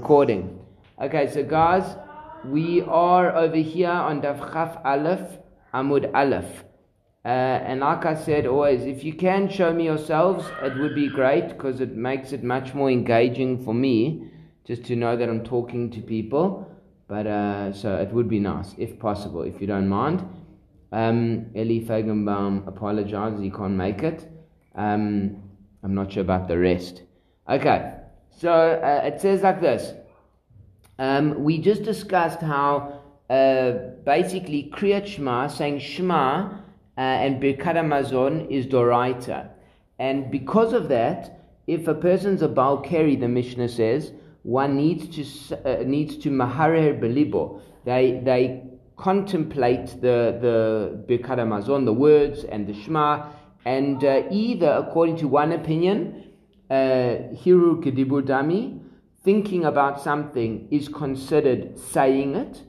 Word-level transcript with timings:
recording. 0.00 0.58
Okay, 0.98 1.30
so 1.30 1.44
guys, 1.44 1.84
we 2.46 2.80
are 2.80 3.36
over 3.36 3.56
here 3.56 3.90
on 3.90 4.22
Daf 4.22 4.38
Chaf 4.50 4.78
Aleph, 4.82 5.28
Amud 5.74 6.10
Aleph. 6.14 6.64
Uh, 7.22 7.28
and 7.68 7.80
like 7.80 8.06
I 8.06 8.14
said 8.14 8.46
always, 8.46 8.80
if 8.86 9.04
you 9.04 9.12
can 9.12 9.46
show 9.50 9.74
me 9.74 9.84
yourselves, 9.84 10.46
it 10.62 10.74
would 10.78 10.94
be 10.94 11.08
great 11.08 11.48
because 11.48 11.82
it 11.82 11.94
makes 11.94 12.32
it 12.32 12.42
much 12.42 12.72
more 12.72 12.90
engaging 12.90 13.62
for 13.62 13.74
me 13.74 14.24
just 14.66 14.84
to 14.84 14.96
know 14.96 15.18
that 15.18 15.28
I'm 15.28 15.44
talking 15.44 15.90
to 15.90 16.00
people. 16.00 16.66
But 17.06 17.26
uh, 17.26 17.74
so 17.74 17.96
it 17.96 18.10
would 18.10 18.28
be 18.28 18.40
nice 18.40 18.74
if 18.78 18.98
possible, 18.98 19.42
if 19.42 19.60
you 19.60 19.66
don't 19.66 19.88
mind. 19.88 20.26
Um, 20.92 21.50
Eli 21.54 21.84
Fagenbaum 21.84 22.66
apologizes, 22.66 23.42
he 23.42 23.50
can't 23.50 23.74
make 23.74 24.02
it. 24.02 24.26
Um, 24.74 25.42
I'm 25.82 25.94
not 25.94 26.10
sure 26.10 26.22
about 26.22 26.48
the 26.48 26.56
rest. 26.56 27.02
Okay. 27.46 27.99
So 28.38 28.52
uh, 28.52 29.06
it 29.06 29.20
says 29.20 29.42
like 29.42 29.60
this. 29.60 29.92
Um, 30.98 31.44
we 31.44 31.58
just 31.58 31.82
discussed 31.82 32.40
how 32.40 33.00
uh, 33.30 33.72
basically 34.04 34.70
Kriyat 34.74 35.06
Shema, 35.06 35.46
saying 35.46 35.78
Shema 35.78 36.52
uh, 36.98 37.00
and 37.00 37.40
Birkat 37.40 38.50
is 38.50 38.66
Doraita. 38.66 39.48
And 39.98 40.30
because 40.30 40.72
of 40.72 40.88
that, 40.88 41.40
if 41.66 41.86
a 41.86 41.94
person's 41.94 42.42
a 42.42 42.48
Balkari, 42.48 43.18
the 43.18 43.28
Mishnah 43.28 43.68
says, 43.68 44.12
one 44.42 44.76
needs 44.76 45.06
to 45.16 45.56
uh, 45.64 45.82
needs 45.84 46.16
to 46.16 46.30
maharer 46.30 46.98
belibo. 46.98 47.60
They 47.84 48.20
they 48.24 48.62
contemplate 48.96 50.00
the 50.00 50.38
the 50.40 51.04
Birkat 51.08 51.84
the 51.84 51.92
words 51.92 52.44
and 52.44 52.66
the 52.66 52.74
Shema, 52.74 53.28
and 53.64 54.02
uh, 54.02 54.22
either 54.30 54.70
according 54.86 55.16
to 55.18 55.28
one 55.28 55.52
opinion 55.52 56.29
hiru 56.70 57.82
kedibur 57.82 58.80
thinking 59.22 59.64
about 59.64 60.00
something 60.00 60.68
is 60.70 60.88
considered 60.88 61.78
saying 61.78 62.34
it. 62.34 62.62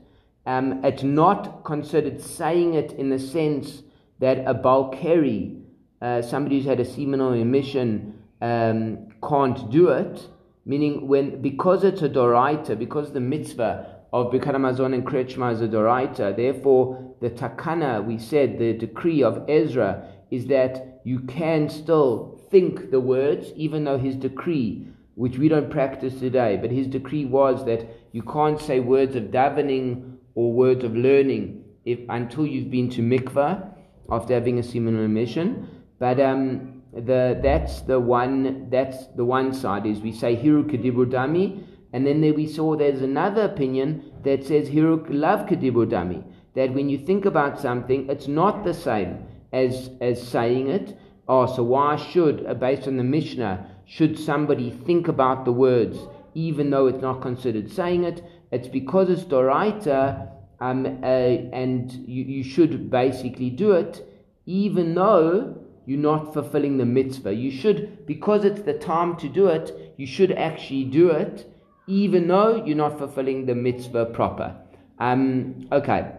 Um, 0.44 0.84
it's 0.84 1.02
not 1.02 1.64
considered 1.64 2.20
saying 2.20 2.74
it 2.74 2.92
in 2.92 3.10
the 3.10 3.18
sense 3.18 3.82
that 4.18 4.38
a 4.46 4.54
balkari, 4.54 5.62
uh, 6.00 6.20
somebody 6.20 6.58
who's 6.58 6.66
had 6.66 6.80
a 6.80 6.84
seminal 6.84 7.32
emission, 7.32 8.18
um, 8.40 9.08
can't 9.22 9.70
do 9.70 9.88
it. 9.88 10.28
Meaning, 10.64 11.08
when 11.08 11.40
because 11.42 11.84
it's 11.84 12.02
a 12.02 12.08
doraita, 12.08 12.78
because 12.78 13.12
the 13.12 13.20
mitzvah 13.20 14.02
of 14.12 14.32
Birkat 14.32 14.54
Hamazon 14.54 14.94
and 14.94 15.06
Krechma 15.06 15.52
is 15.52 15.60
a 15.60 15.68
doraita, 15.68 16.36
therefore 16.36 17.14
the 17.20 17.30
takana, 17.30 18.04
we 18.04 18.18
said, 18.18 18.58
the 18.58 18.72
decree 18.72 19.22
of 19.22 19.48
Ezra 19.48 20.06
is 20.30 20.46
that 20.46 21.00
you 21.04 21.20
can 21.20 21.68
still 21.68 22.31
think 22.52 22.90
the 22.90 23.00
words, 23.00 23.52
even 23.56 23.84
though 23.84 23.98
his 23.98 24.14
decree, 24.14 24.86
which 25.14 25.38
we 25.38 25.48
don't 25.48 25.70
practice 25.70 26.20
today, 26.20 26.58
but 26.60 26.70
his 26.70 26.86
decree 26.86 27.24
was 27.24 27.64
that 27.64 27.88
you 28.12 28.22
can't 28.22 28.60
say 28.60 28.78
words 28.78 29.16
of 29.16 29.24
davening 29.24 30.18
or 30.34 30.52
words 30.52 30.84
of 30.84 30.94
learning 30.94 31.64
if 31.84 31.98
until 32.08 32.46
you've 32.46 32.70
been 32.70 32.88
to 32.90 33.02
mikvah 33.02 33.74
after 34.10 34.34
having 34.34 34.58
a 34.58 34.62
seminal 34.62 35.04
emission. 35.04 35.68
But 35.98 36.20
um, 36.20 36.82
the 36.92 37.40
that's 37.42 37.80
the 37.82 37.98
one 37.98 38.68
that's 38.70 39.06
the 39.16 39.24
one 39.24 39.52
side 39.52 39.86
is 39.86 40.00
we 40.00 40.12
say 40.12 40.36
hiru 40.36 40.64
kedibur 40.70 41.06
dami, 41.06 41.64
and 41.92 42.06
then 42.06 42.20
there 42.20 42.34
we 42.34 42.46
saw 42.46 42.76
there's 42.76 43.02
another 43.02 43.42
opinion 43.42 44.12
that 44.24 44.44
says 44.44 44.68
hiru 44.68 45.04
love 45.08 45.46
kedibur 45.48 45.86
dami. 45.86 46.22
That 46.54 46.74
when 46.74 46.88
you 46.90 46.98
think 46.98 47.24
about 47.24 47.58
something, 47.58 48.10
it's 48.10 48.28
not 48.28 48.62
the 48.64 48.74
same 48.74 49.26
as 49.52 49.90
as 50.00 50.26
saying 50.26 50.68
it, 50.68 50.96
Oh, 51.28 51.46
so 51.46 51.62
why 51.62 51.96
should, 51.96 52.44
uh, 52.46 52.54
based 52.54 52.88
on 52.88 52.96
the 52.96 53.04
Mishnah, 53.04 53.66
should 53.86 54.18
somebody 54.18 54.70
think 54.70 55.08
about 55.08 55.44
the 55.44 55.52
words 55.52 55.98
even 56.34 56.70
though 56.70 56.86
it's 56.86 57.02
not 57.02 57.20
considered 57.20 57.70
saying 57.70 58.04
it? 58.04 58.24
It's 58.50 58.68
because 58.68 59.10
it's 59.10 59.22
Doraita, 59.22 60.28
um, 60.60 60.86
uh, 61.02 61.06
and 61.06 61.92
you, 62.06 62.24
you 62.24 62.44
should 62.44 62.90
basically 62.90 63.50
do 63.50 63.72
it 63.72 64.06
even 64.46 64.94
though 64.94 65.58
you're 65.86 65.98
not 65.98 66.32
fulfilling 66.32 66.78
the 66.78 66.84
mitzvah. 66.84 67.34
You 67.34 67.50
should, 67.50 68.06
because 68.06 68.44
it's 68.44 68.62
the 68.62 68.74
time 68.74 69.16
to 69.18 69.28
do 69.28 69.48
it, 69.48 69.94
you 69.96 70.06
should 70.06 70.32
actually 70.32 70.84
do 70.84 71.10
it 71.10 71.48
even 71.86 72.28
though 72.28 72.64
you're 72.64 72.76
not 72.76 72.98
fulfilling 72.98 73.46
the 73.46 73.54
mitzvah 73.54 74.06
proper. 74.06 74.56
Um, 74.98 75.68
okay. 75.72 76.12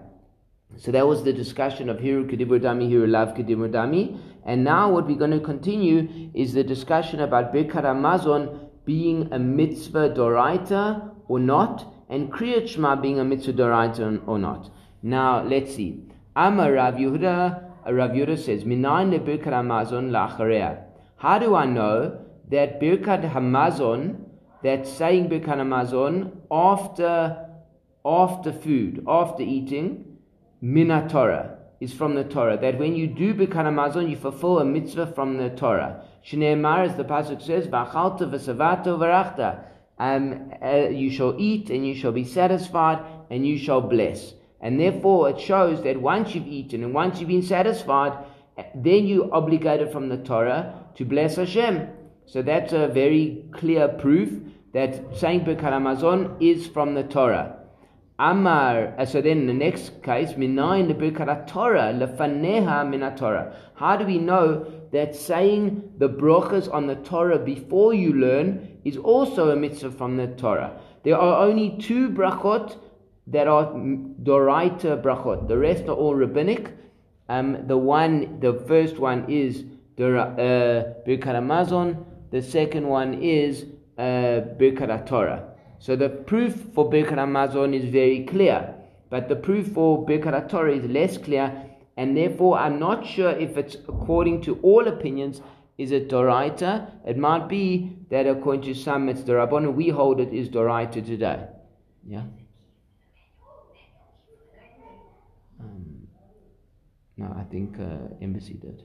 So 0.78 0.92
that 0.92 1.08
was 1.08 1.24
the 1.24 1.32
discussion 1.32 1.88
of 1.90 1.98
Hiru 1.98 2.30
Kedibur 2.30 2.60
Dami, 2.60 2.90
Hiru 2.92 3.08
Lav 3.08 3.36
Kedibur 3.36 3.70
Dami. 3.70 4.20
And 4.46 4.64
now 4.64 4.92
what 4.92 5.08
we're 5.08 5.18
going 5.18 5.32
to 5.32 5.40
continue 5.40 6.32
is 6.34 6.54
the 6.54 6.64
discussion 6.64 7.22
about 7.22 7.54
Birkat 7.54 7.84
Hamazon 7.84 8.70
being 8.86 9.32
a 9.32 9.40
mitzvah 9.40 10.10
doraita 10.10 11.12
or 11.28 11.40
not, 11.40 11.94
and 12.10 12.32
Kriyat 12.32 12.68
Shema 12.68 12.98
being 12.98 13.20
a 13.20 13.24
mitzvah 13.24 13.54
doraita 13.54 14.22
or 14.28 14.38
not. 14.38 14.70
Now 15.02 15.44
let's 15.44 15.76
see. 15.76 16.04
Amar 16.36 16.74
Rav 16.74 16.96
Yehuda, 16.96 17.64
Rav 17.88 18.12
Yehuda 18.12 18.38
says, 18.38 18.64
Minayin 18.64 19.18
Birkat 19.26 19.54
Hamazon 19.54 20.10
la'acharei. 20.10 20.84
How 21.18 21.40
do 21.40 21.56
I 21.56 21.66
know 21.66 22.20
that 22.50 22.82
Birkat 22.82 23.32
Hamazon, 23.32 24.26
that 24.64 24.86
saying 24.86 25.30
Birkat 25.30 25.58
Hamazon 25.58 26.32
after 26.52 27.50
after 28.06 28.52
food, 28.52 29.02
after 29.08 29.44
eating, 29.44 30.18
Minatorah 30.62 31.63
is 31.80 31.94
from 31.94 32.16
the 32.16 32.24
Torah. 32.24 32.58
That 32.58 32.80
when 32.80 32.96
you 32.96 33.08
do 33.08 33.34
Birkat 33.34 33.66
Hamazon, 33.66 34.10
you 34.10 34.16
fulfill 34.16 34.60
a 34.60 34.66
mitzvah 34.66 35.08
from 35.08 35.38
the 35.38 35.50
Torah. 35.50 36.06
Shneimar, 36.26 36.88
as 36.88 36.96
the 36.96 37.04
pasuk 37.04 37.42
says, 37.42 37.68
"V'achalta 37.68 38.30
v'savato 38.30 38.98
v'rachta." 38.98 39.66
Um, 40.00 40.52
uh, 40.62 40.90
you 40.90 41.12
shall 41.12 41.36
eat 41.38 41.70
and 41.70 41.86
you 41.86 41.94
shall 41.96 42.12
be 42.12 42.24
satisfied 42.24 43.00
and 43.30 43.46
you 43.46 43.58
shall 43.58 43.82
bless. 43.82 44.34
And 44.60 44.80
therefore, 44.80 45.30
it 45.30 45.40
shows 45.40 45.84
that 45.84 46.02
once 46.02 46.34
you've 46.34 46.48
eaten 46.48 46.84
and 46.84 46.94
once 46.94 47.20
you've 47.20 47.30
been 47.30 47.44
satisfied, 47.44 48.18
then 48.76 49.06
you're 49.06 49.34
obligated 49.34 49.92
from 49.92 50.10
the 50.10 50.18
Torah 50.18 50.74
to 50.96 51.06
bless 51.06 51.36
Hashem. 51.36 51.90
So 52.26 52.42
that's 52.42 52.74
a 52.74 52.88
very 52.88 53.46
clear 53.52 53.88
proof 53.88 54.32
that 54.74 55.18
saying 55.18 55.42
Birkat 55.42 56.42
is 56.42 56.68
from 56.68 56.96
the 56.96 57.04
Torah. 57.04 57.58
Amar, 58.20 58.94
uh, 59.00 59.06
so 59.06 59.22
then 59.22 59.40
in 59.40 59.48
the 59.48 59.54
next 59.54 60.04
case, 60.04 60.34
minayin 60.34 60.88
lebirkat 60.88 61.48
Torah, 61.48 61.92
lefaneha 61.94 62.88
min 62.88 63.02
Torah. 63.16 63.56
How 63.74 63.98
do 63.98 64.06
we 64.06 64.20
know 64.20 64.68
that 64.92 65.16
saying 65.16 65.94
the 65.98 66.08
brachas 66.08 66.72
on 66.72 66.86
the 66.86 66.96
Torah 66.96 67.40
before 67.40 67.96
you 67.96 68.14
learn 68.14 68.78
is 68.86 68.98
also 68.98 69.50
a 69.50 69.56
mitzvah 69.56 69.92
from 69.92 70.18
the 70.18 70.28
Torah? 70.28 70.80
There 71.04 71.18
are 71.18 71.44
only 71.46 71.76
two 71.80 72.10
brachot 72.10 72.78
that 73.28 73.48
are 73.48 73.66
doraita 73.74 75.02
brachot. 75.02 75.48
The 75.48 75.58
rest 75.58 75.86
are 75.86 75.96
all 75.96 76.14
rabbinic. 76.14 76.72
Um, 77.30 77.66
the 77.66 77.78
one, 77.78 78.40
the 78.42 78.54
first 78.68 79.00
one 79.00 79.26
is 79.28 79.64
uh, 79.98 80.94
Birkat 81.08 81.36
Hamazon. 81.36 82.06
The 82.32 82.42
second 82.44 82.88
one 82.88 83.16
is 83.16 83.66
uh, 83.98 84.42
Birkat 84.60 85.08
Torah. 85.08 85.53
So 85.84 85.98
the 85.98 86.08
proof 86.08 86.56
for 86.74 86.90
Birkat 86.90 87.18
Hamazon 87.18 87.76
is 87.76 87.84
very 87.84 88.24
clear, 88.24 88.74
but 89.10 89.28
the 89.28 89.36
proof 89.36 89.74
for 89.74 90.06
Birkat 90.06 90.48
Torah 90.48 90.74
is 90.74 90.86
less 90.86 91.18
clear, 91.18 91.66
and 91.98 92.16
therefore 92.16 92.58
I'm 92.58 92.80
not 92.80 93.06
sure 93.06 93.32
if 93.32 93.58
it's 93.58 93.76
according 93.90 94.44
to 94.44 94.56
all 94.62 94.88
opinions. 94.88 95.42
Is 95.78 95.92
it 95.92 96.08
Doraita? 96.08 96.90
It 97.06 97.18
might 97.18 97.50
be 97.50 97.98
that 98.10 98.28
according 98.28 98.62
to 98.62 98.74
some 98.74 99.10
it's 99.10 99.24
Dorabon. 99.24 99.74
We 99.76 99.90
hold 99.90 100.22
it 100.22 100.32
is 100.34 100.48
Doraita 100.48 101.06
today. 101.06 101.48
Yeah. 102.08 102.24
Um, 105.60 106.08
no, 107.18 107.36
I 107.38 107.44
think 107.52 107.78
uh, 107.78 108.16
embassy 108.22 108.54
did. 108.54 108.84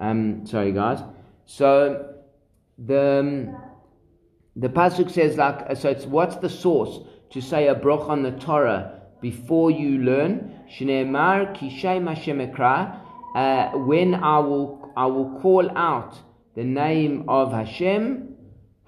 Um, 0.00 0.44
sorry, 0.44 0.72
guys. 0.72 1.04
So 1.46 2.14
the. 2.76 3.69
The 4.56 4.68
pasuk 4.68 5.10
says 5.10 5.36
like 5.36 5.76
so. 5.76 5.90
It's 5.90 6.06
what's 6.06 6.36
the 6.36 6.48
source 6.48 6.98
to 7.30 7.40
say 7.40 7.68
a 7.68 7.74
broch 7.74 8.08
on 8.08 8.22
the 8.22 8.32
Torah 8.32 9.00
before 9.20 9.70
you 9.70 9.98
learn? 9.98 10.54
Shneimar 10.68 11.56
kishay 11.56 12.06
Hashem 12.06 12.40
uh, 13.34 13.78
When 13.78 14.14
I 14.14 14.38
will 14.40 14.92
I 14.96 15.06
will 15.06 15.38
call 15.40 15.70
out 15.78 16.18
the 16.56 16.64
name 16.64 17.24
of 17.28 17.52
Hashem, 17.52 18.34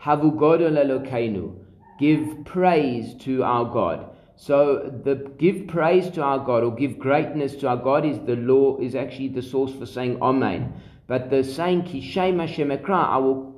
havu 0.03 0.37
godol 0.37 1.56
Give 1.99 2.44
praise 2.44 3.15
to 3.20 3.44
our 3.44 3.65
God. 3.65 4.11
So 4.35 4.91
the 5.05 5.15
give 5.38 5.69
praise 5.69 6.11
to 6.11 6.23
our 6.23 6.41
God 6.41 6.65
or 6.65 6.75
give 6.75 6.99
greatness 6.99 7.55
to 7.56 7.69
our 7.69 7.76
God 7.76 8.05
is 8.05 8.19
the 8.26 8.35
law 8.35 8.79
is 8.79 8.97
actually 8.97 9.29
the 9.29 9.43
source 9.43 9.73
for 9.73 9.87
saying 9.87 10.20
Amen. 10.20 10.75
But 11.06 11.31
the 11.31 11.44
saying 11.44 11.82
Kishem 11.82 12.41
Hashem 12.41 12.73
I 12.73 13.19
will 13.19 13.51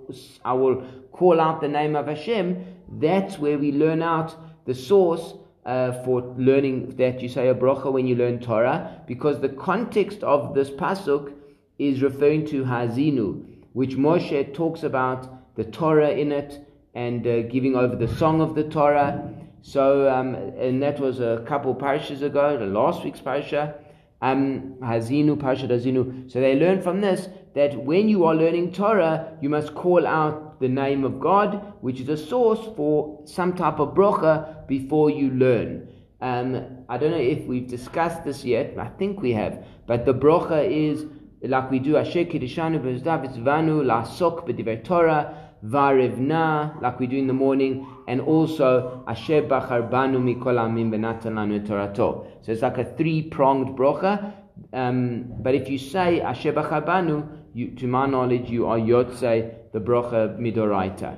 I 0.45 0.53
will 0.53 0.85
call 1.13 1.41
out 1.41 1.61
the 1.61 1.69
name 1.69 1.97
of 1.97 2.07
Hashem, 2.07 2.65
that's 3.01 3.39
where 3.39 3.59
we 3.59 3.73
learn 3.73 4.03
out 4.03 4.35
the 4.67 4.75
source 4.75 5.35
uh, 5.65 5.93
for 6.05 6.35
learning 6.37 6.97
that 6.97 7.23
you 7.23 7.29
say 7.29 7.49
a 7.49 7.55
bracha 7.55 7.91
when 7.93 8.07
you 8.07 8.17
learn 8.17 8.39
Torah, 8.41 9.01
because 9.07 9.41
the 9.41 9.49
context 9.49 10.23
of 10.23 10.55
this 10.55 10.71
pasuk 10.71 11.33
is 11.79 12.03
referring 12.03 12.47
to 12.47 12.65
Hazinu, 12.65 13.45
which 13.73 13.97
Moshe 13.97 14.55
talks 14.55 14.83
about 14.83 15.55
the 15.57 15.65
Torah 15.65 16.11
in 16.11 16.33
it, 16.33 16.67
and 16.95 17.27
uh, 17.27 17.43
giving 17.43 17.75
over 17.75 17.97
the 17.97 18.09
song 18.17 18.41
of 18.41 18.55
the 18.55 18.65
Torah. 18.65 19.33
So, 19.63 20.09
um, 20.09 20.35
and 20.35 20.83
that 20.83 21.01
was 21.01 21.21
a 21.21 21.43
couple 21.47 21.75
parashas 21.75 22.23
ago, 22.23 22.59
the 22.59 22.67
last 22.67 23.03
week's 23.03 23.21
parasha, 23.21 23.75
um, 24.21 24.77
Hazinu, 24.81 25.37
Parashat 25.37 25.69
Hazinu. 25.69 26.31
So 26.31 26.41
they 26.41 26.55
learn 26.55 26.81
from 26.83 27.01
this 27.01 27.29
that 27.55 27.77
when 27.77 28.09
you 28.09 28.25
are 28.25 28.35
learning 28.35 28.73
Torah, 28.73 29.37
you 29.41 29.49
must 29.49 29.75
call 29.75 30.07
out 30.07 30.61
the 30.61 30.69
name 30.69 31.05
of 31.05 31.21
God, 31.21 31.75
which 31.81 32.01
is 32.01 32.09
a 32.09 32.17
source 32.17 32.61
for 32.77 33.21
some 33.27 33.55
type 33.55 33.79
of 33.79 33.95
bracha 33.95 34.67
before 34.67 35.11
you 35.11 35.31
learn. 35.31 35.89
Um, 36.21 36.85
I 36.89 36.97
don't 36.99 37.11
know 37.11 37.17
if 37.17 37.45
we've 37.47 37.67
discussed 37.67 38.25
this 38.25 38.45
yet. 38.45 38.79
I 38.79 38.89
think 38.89 39.21
we 39.21 39.33
have. 39.33 39.65
But 39.87 40.05
the 40.07 40.15
bracha 40.15 40.69
is 40.69 41.05
like 41.43 41.71
we 41.71 41.79
do 41.79 41.97
Asher 41.97 42.25
Kiddishanu 42.25 42.81
Vanu 43.03 43.85
Lasok 43.85 44.49
B'Diver 44.49 44.83
Torah, 44.83 45.53
Varevna, 45.65 46.81
like 46.81 46.99
we 46.99 47.07
do 47.07 47.17
in 47.17 47.27
the 47.27 47.33
morning, 47.33 47.87
and 48.09 48.21
also 48.21 49.05
Asher 49.07 49.43
Bachar 49.43 49.91
Banu 49.91 50.19
Mikol 50.19 50.57
Amim 50.57 50.91
Benatan 50.91 51.67
Torato. 51.67 52.27
So 52.43 52.53
it's 52.53 52.63
like 52.63 52.79
a 52.79 52.85
three-pronged 52.85 53.77
bracha. 53.77 54.33
Um, 54.73 55.27
but 55.41 55.55
if 55.55 55.69
you 55.69 55.79
say 55.79 56.21
Asher 56.21 56.53
Bachar 56.53 56.85
Banu, 56.85 57.27
you, 57.55 57.71
to 57.77 57.87
my 57.87 58.07
knowledge, 58.07 58.51
you 58.51 58.67
are 58.67 58.79
Yotze, 58.79 59.55
the 59.73 59.81
bracha 59.81 60.39
Midoraita. 60.39 61.17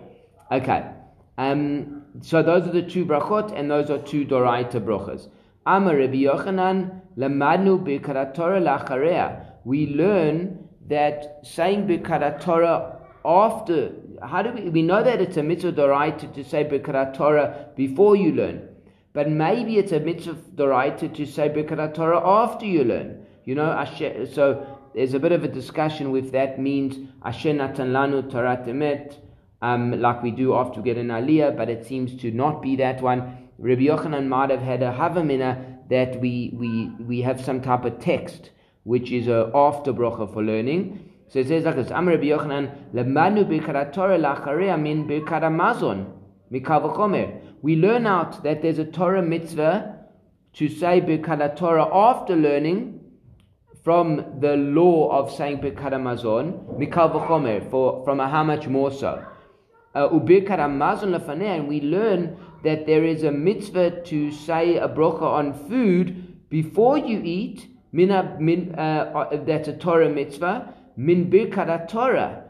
Okay. 0.52 0.90
Um, 1.38 2.04
so 2.20 2.42
those 2.42 2.66
are 2.66 2.72
the 2.72 2.82
two 2.82 3.04
brachot, 3.04 3.58
and 3.58 3.70
those 3.70 3.90
are 3.90 3.98
two 3.98 4.24
Doraita 4.24 4.80
brachas. 4.80 5.28
Amar 5.66 5.96
Rabbi 5.96 6.18
Yochanan, 6.18 7.00
Lamadnu 7.16 8.34
Torah 8.34 8.60
Lacharea 8.60 9.46
we 9.66 9.88
learn 9.88 10.68
that 10.86 11.40
saying 11.42 11.88
Birkat 11.88 12.40
Torah 12.40 13.00
after, 13.24 13.90
how 14.22 14.42
do 14.42 14.52
we, 14.52 14.70
we 14.70 14.82
know 14.82 15.02
that 15.02 15.20
it's 15.20 15.36
a 15.36 15.42
mitzvah 15.42 15.72
doraita 15.72 16.32
to 16.34 16.44
say 16.44 16.62
Birkat 16.62 17.14
Torah 17.14 17.70
before 17.74 18.14
you 18.14 18.30
learn, 18.30 18.68
but 19.12 19.28
maybe 19.28 19.76
it's 19.76 19.90
a 19.90 19.98
mitzvah 19.98 20.34
doraita 20.54 21.12
to 21.12 21.26
say 21.26 21.48
Birkat 21.48 21.94
Torah 21.94 22.24
after 22.24 22.64
you 22.64 22.84
learn. 22.84 23.26
You 23.44 23.56
know, 23.56 23.84
so 24.32 24.75
there's 24.96 25.12
a 25.12 25.20
bit 25.20 25.30
of 25.30 25.44
a 25.44 25.48
discussion 25.48 26.10
with 26.10 26.32
that 26.32 26.58
means 26.58 26.96
Asher 27.22 27.52
Natan 27.52 27.92
Lanu 27.92 28.28
Torah 28.30 28.56
Emet, 28.66 29.16
um, 29.60 30.00
like 30.00 30.22
we 30.22 30.30
do 30.30 30.54
after 30.54 30.80
we 30.80 30.84
get 30.84 30.96
an 30.96 31.08
aliyah, 31.08 31.54
but 31.54 31.68
it 31.68 31.84
seems 31.84 32.16
to 32.22 32.30
not 32.30 32.62
be 32.62 32.76
that 32.76 33.02
one. 33.02 33.50
Rabbi 33.58 33.82
Yochanan 33.82 34.26
might 34.26 34.48
have 34.48 34.62
had 34.62 34.82
a 34.82 34.90
havamina 34.90 35.88
that 35.90 36.18
we, 36.20 36.50
we, 36.54 36.90
we 37.04 37.20
have 37.20 37.44
some 37.44 37.60
type 37.60 37.84
of 37.84 38.00
text 38.00 38.50
which 38.84 39.10
is 39.10 39.26
a 39.26 39.50
after 39.52 39.92
bracha 39.92 40.32
for 40.32 40.42
learning. 40.42 41.10
So 41.28 41.40
it 41.40 41.48
says 41.48 41.64
like 41.64 41.74
this: 41.74 41.90
Amr 41.90 42.12
Rabbi 42.12 42.26
Yochanan, 42.26 42.92
lemanu 42.94 43.44
birkat 43.44 43.92
Torah 43.92 44.18
lacharei 44.18 44.80
min 44.80 45.08
birkat 45.08 45.42
Hamazon 45.42 46.06
mikavachomer. 46.52 47.40
We 47.62 47.76
learn 47.76 48.06
out 48.06 48.44
that 48.44 48.62
there's 48.62 48.78
a 48.78 48.84
Torah 48.84 49.22
mitzvah 49.22 50.06
to 50.54 50.68
say 50.68 51.00
birkat 51.00 51.56
Torah 51.56 51.88
after 51.92 52.36
learning 52.36 52.95
from 53.86 54.40
the 54.40 54.56
law 54.56 55.08
of 55.16 55.30
saying 55.30 55.58
birkat 55.58 55.92
Hamazon 55.92 56.46
mikavachomer 56.76 57.70
for 57.70 58.04
from 58.04 58.18
a 58.18 58.28
how 58.28 58.42
much 58.42 58.66
more 58.66 58.90
so. 58.90 59.24
Uh, 59.94 60.08
ubirkat 60.08 60.58
and 60.58 61.68
we 61.68 61.80
learn 61.80 62.36
that 62.64 62.84
there 62.84 63.04
is 63.04 63.22
a 63.22 63.30
mitzvah 63.30 64.02
to 64.02 64.32
say 64.32 64.76
a 64.76 64.88
brocha 64.88 65.22
on 65.22 65.54
food 65.68 66.48
before 66.50 66.98
you 66.98 67.22
eat 67.22 67.68
min, 67.92 68.10
uh, 68.10 68.80
uh, 68.80 69.44
that's 69.44 69.68
a 69.68 69.76
Torah 69.76 70.10
mitzvah, 70.10 70.74
min 70.96 71.30
Torah, 71.88 72.42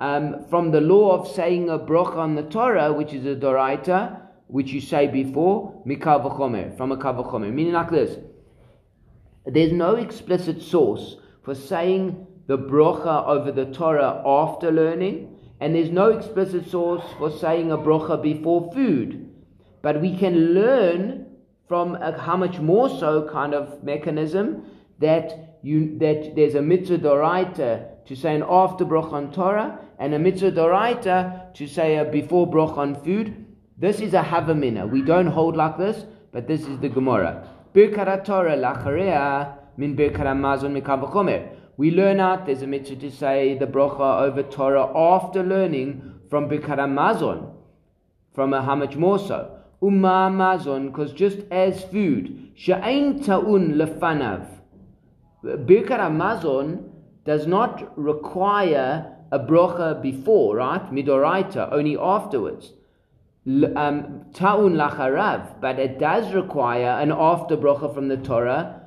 um, 0.00 0.46
from 0.48 0.70
the 0.70 0.80
law 0.80 1.20
of 1.20 1.28
saying 1.28 1.68
a 1.68 1.78
brocha 1.78 2.16
on 2.16 2.34
the 2.34 2.44
Torah, 2.44 2.94
which 2.94 3.12
is 3.12 3.26
a 3.26 3.36
doraita, 3.38 4.22
which 4.46 4.70
you 4.70 4.80
say 4.80 5.06
before, 5.06 5.82
mikal 5.86 6.24
v'chomer, 6.24 6.74
from 6.78 6.92
a 6.92 6.96
kav 6.96 7.52
meaning 7.52 7.74
like 7.74 7.90
this. 7.90 8.16
There's 9.44 9.72
no 9.72 9.96
explicit 9.96 10.62
source 10.62 11.16
for 11.42 11.54
saying 11.54 12.26
the 12.46 12.58
brocha 12.58 13.26
over 13.26 13.50
the 13.50 13.66
Torah 13.66 14.22
after 14.24 14.70
learning, 14.70 15.36
and 15.60 15.74
there's 15.74 15.90
no 15.90 16.10
explicit 16.10 16.68
source 16.68 17.02
for 17.18 17.30
saying 17.30 17.72
a 17.72 17.78
brocha 17.78 18.22
before 18.22 18.72
food. 18.72 19.28
But 19.80 20.00
we 20.00 20.16
can 20.16 20.54
learn 20.54 21.26
from 21.68 21.96
a 21.96 22.16
how 22.18 22.36
much 22.36 22.58
more 22.58 22.88
so 22.88 23.28
kind 23.28 23.54
of 23.54 23.82
mechanism 23.82 24.64
that 24.98 25.58
you 25.62 25.98
that 25.98 26.34
there's 26.36 26.54
a 26.54 26.62
mitzvah 26.62 26.98
doraita 26.98 28.04
to 28.06 28.16
say 28.16 28.34
an 28.34 28.44
after 28.48 28.84
broch 28.84 29.12
on 29.12 29.32
Torah 29.32 29.78
and 29.98 30.14
a 30.14 30.18
mitzvah 30.18 30.52
doraita 30.52 31.54
to 31.54 31.66
say 31.66 31.96
a 31.96 32.04
before 32.04 32.46
broch 32.46 32.76
on 32.76 33.02
food. 33.02 33.46
This 33.78 34.00
is 34.00 34.14
a 34.14 34.22
havamina. 34.22 34.88
We 34.88 35.02
don't 35.02 35.26
hold 35.26 35.56
like 35.56 35.78
this, 35.78 36.04
but 36.32 36.46
this 36.46 36.62
is 36.62 36.78
the 36.78 36.88
Gemara. 36.88 37.48
Min. 37.74 37.96
We 41.78 41.90
learn 41.90 42.20
out 42.20 42.46
there's 42.46 42.62
a 42.62 42.66
mitzvah 42.66 42.96
to 42.96 43.10
say 43.10 43.56
the 43.58 43.66
brocha 43.66 44.22
over 44.22 44.42
Torah 44.42 44.92
after 44.94 45.42
learning 45.42 46.20
from 46.28 46.48
birkat 46.48 46.78
Hamazon, 46.78 47.54
from 48.34 48.52
a 48.52 48.62
how 48.62 48.74
much 48.74 48.96
more 48.96 49.18
so. 49.18 49.58
Mazon, 49.82 50.88
because 50.88 51.12
just 51.12 51.38
as 51.50 51.82
food, 51.84 52.52
she'ain 52.54 53.20
ta'un 53.22 53.74
lefanav, 53.74 54.46
Birkat 55.44 55.98
Hamazon 55.98 56.88
does 57.24 57.46
not 57.46 57.96
require 57.98 59.16
a 59.32 59.38
brocha 59.38 60.00
before, 60.00 60.56
right? 60.56 60.92
Midoraita, 60.92 61.72
only 61.72 61.96
afterwards. 61.98 62.72
Um, 63.44 64.26
ta'un 64.32 64.74
lacharav, 64.74 65.60
but 65.60 65.80
it 65.80 65.98
does 65.98 66.32
require 66.32 67.00
an 67.00 67.10
after 67.10 67.56
brocha 67.56 67.92
from 67.92 68.06
the 68.06 68.16
Torah 68.16 68.82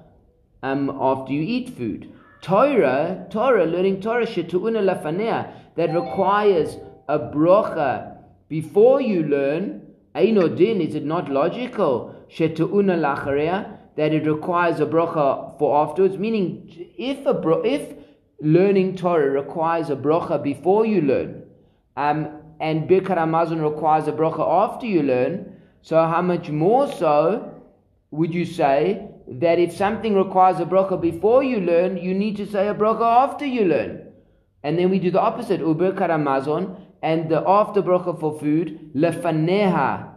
um, 0.63 0.90
after 0.90 1.34
you 1.34 1.42
eat 1.42 1.75
food. 1.78 2.13
Torah, 2.42 3.28
Torah, 3.30 3.66
learning 3.66 4.00
Torah, 4.00 4.25
shetu'una 4.25 4.81
lafanea, 4.81 5.52
that 5.75 5.94
requires 5.94 6.78
a 7.10 7.19
brocha 7.19 8.18
before 8.48 9.02
you 9.02 9.24
learn. 9.24 9.81
Einodin, 10.16 10.88
is 10.88 10.96
it 10.96 11.04
not 11.04 11.30
logical? 11.30 12.16
Shetu'una 12.30 12.98
lacharea, 12.98 13.78
that 13.98 14.13
it 14.13 14.25
requires 14.25 14.80
a 14.80 14.86
bracha 14.86 15.60
for 15.60 15.86
afterwards. 15.86 16.18
Meaning, 16.18 16.94
if 16.98 17.25
a 17.25 17.34
bro- 17.34 17.62
if 17.63 17.94
learning 18.40 18.96
Torah 18.96 19.31
requires 19.31 19.90
a 19.90 19.98
bracha 19.98 20.42
before 20.42 20.86
you 20.86 21.02
learn, 21.02 21.44
um, 21.98 22.44
and 22.60 22.88
Birkat 22.90 23.18
Hamazon 23.18 23.63
requires 23.63 24.07
a 24.07 24.12
bracha 24.12 24.46
after 24.66 24.86
you 24.86 25.04
learn, 25.04 25.56
so 25.81 25.98
how 26.06 26.22
much 26.22 26.50
more 26.50 26.92
so 26.92 27.52
would 28.12 28.33
you 28.33 28.45
say 28.45 29.07
that 29.28 29.59
if 29.59 29.74
something 29.74 30.16
requires 30.16 30.59
a 30.59 30.66
bracha 30.66 31.00
before 31.00 31.44
you 31.44 31.59
learn, 31.59 31.97
you 31.97 32.14
need 32.14 32.38
to 32.38 32.45
say 32.45 32.68
a 32.68 32.74
bracha 32.74 33.24
after 33.24 33.45
you 33.45 33.66
learn? 33.66 34.02
And 34.64 34.80
then 34.80 34.90
we 34.90 35.00
do 35.00 35.12
the 35.12 35.21
opposite, 35.21 35.62
Birkat 35.62 36.09
Hamazon, 36.09 36.81
and 37.04 37.30
the 37.30 37.44
after 37.47 37.83
bracha 37.83 38.19
for 38.19 38.40
food, 38.40 38.92
lefaneha 38.95 40.09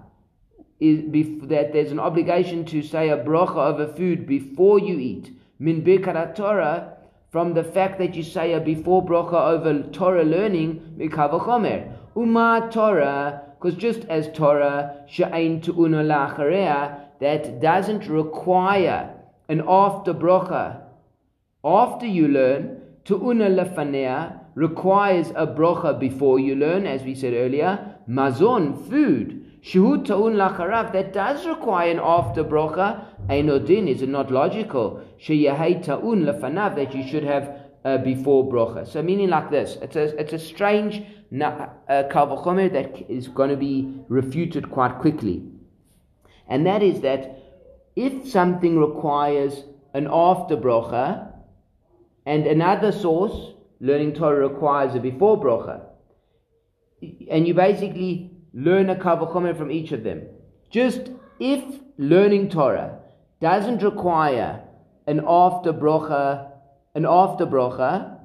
is 0.81 1.03
that 1.49 1.73
there's 1.73 1.91
an 1.91 1.99
obligation 1.99 2.65
to 2.67 2.83
say 2.83 3.09
a 3.09 3.19
bracha 3.19 3.57
over 3.57 3.93
food 3.93 4.27
before 4.27 4.79
you 4.79 4.99
eat. 4.99 5.33
Min 5.59 5.83
birkat 5.83 6.37
Torah, 6.37 6.95
from 7.31 7.53
the 7.53 7.65
fact 7.65 7.99
that 7.99 8.15
you 8.15 8.23
say 8.23 8.53
a 8.55 8.61
before 8.61 9.05
bracha 9.05 9.35
over 9.35 9.83
Torah 9.91 10.25
learning, 10.25 10.95
mikavachomer. 10.97 11.98
Uma 12.19 12.69
Torah, 12.73 13.43
because 13.55 13.79
just 13.79 14.05
as 14.07 14.29
Torah, 14.33 15.05
she'ain 15.07 15.61
tu'una 15.61 16.03
la'acharea, 16.03 16.99
that 17.21 17.61
doesn't 17.61 18.09
require 18.09 19.15
an 19.49 19.63
after 19.69 20.13
bracha. 20.13 20.81
After 21.65 22.07
you 22.07 22.27
learn, 22.27 22.81
tu'una 23.05 23.49
lefanea, 23.49 24.41
requires 24.57 25.31
a 25.37 25.47
bracha 25.47 25.97
before 26.01 26.41
you 26.41 26.57
learn, 26.57 26.89
as 26.89 27.05
we 27.05 27.15
said 27.15 27.35
earlier. 27.35 27.95
Mazon, 28.09 28.89
food. 28.91 29.63
Shuhu 29.63 30.05
ta'un 30.05 30.35
lacharav, 30.35 30.93
that 30.93 31.13
does 31.13 31.47
require 31.47 31.93
an 31.93 32.01
after 32.01 32.43
brocha. 32.43 33.05
Einodin, 33.29 33.87
is 33.89 34.03
it 34.03 34.09
not 34.09 34.33
logical? 34.33 35.05
Sheyahei 35.21 35.85
ta'un 35.85 36.25
lefanav, 36.25 36.75
that 36.75 36.93
you 36.97 37.07
should 37.07 37.23
have 37.23 37.61
uh, 37.85 37.99
before 37.99 38.45
brocha. 38.45 38.89
So 38.89 39.03
meaning 39.03 39.31
like 39.31 39.51
this, 39.51 39.77
it's 39.81 39.95
a, 39.95 40.19
it's 40.19 40.33
a 40.33 40.39
strange 40.39 41.03
Uh, 41.31 41.69
kalvachomer 42.11 42.73
that 42.73 43.11
is 43.11 43.29
going 43.29 43.51
to 43.51 43.57
be 43.57 44.03
refuted 44.09 44.71
quite 44.71 44.99
quickly. 44.99 45.45
And 46.49 46.67
that 46.67 46.83
is 46.83 47.03
that 47.03 47.39
if 47.97 48.29
something 48.29 48.79
requires 48.79 49.65
an 49.93 50.09
after 50.11 50.57
brocha, 50.57 51.33
and 52.25 52.47
another 52.47 52.93
source, 52.93 53.55
learning 53.81 54.15
Torah 54.15 54.49
requires 54.49 54.95
a 54.95 55.01
before 55.01 55.39
brocha, 55.39 55.83
and 57.31 57.47
you 57.47 57.55
basically 57.55 58.31
learn 58.55 58.89
a 58.89 58.97
kavachomer 58.97 59.57
from 59.57 59.71
each 59.71 59.93
of 59.93 60.05
them. 60.05 60.23
Just 60.71 61.11
if 61.39 61.63
learning 61.99 62.49
Torah 62.49 62.99
doesn't 63.41 63.83
require 63.83 64.63
an 65.07 65.21
after 65.27 65.73
brocha, 65.73 66.51
an 66.95 67.05
after 67.07 67.47
brocha, 67.47 68.18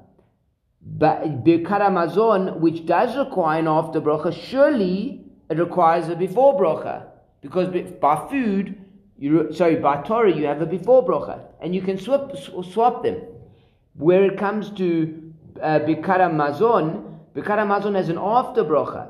Birkat 0.86 1.80
Hamazon, 1.80 2.60
which 2.60 2.86
does 2.86 3.16
require 3.16 3.58
an 3.58 3.68
after 3.68 4.00
brocha, 4.00 4.32
surely 4.32 5.24
it 5.48 5.58
requires 5.58 6.08
a 6.08 6.16
before 6.16 6.60
bracha. 6.60 7.06
Because 7.40 7.68
by 8.00 8.28
food, 8.28 8.80
you, 9.18 9.52
sorry, 9.52 9.76
by 9.76 10.02
Torah, 10.02 10.34
you 10.34 10.46
have 10.46 10.60
a 10.60 10.66
before 10.66 11.06
bracha. 11.06 11.40
And 11.60 11.74
you 11.74 11.82
can 11.82 11.98
swap, 11.98 12.32
swap 12.70 13.02
them. 13.02 13.22
Where 13.94 14.24
it 14.24 14.38
comes 14.38 14.70
to 14.70 15.32
uh, 15.62 15.80
Mazon 15.80 17.94
has 17.94 18.08
an 18.08 18.18
after 18.18 18.64
bracha. 18.64 19.08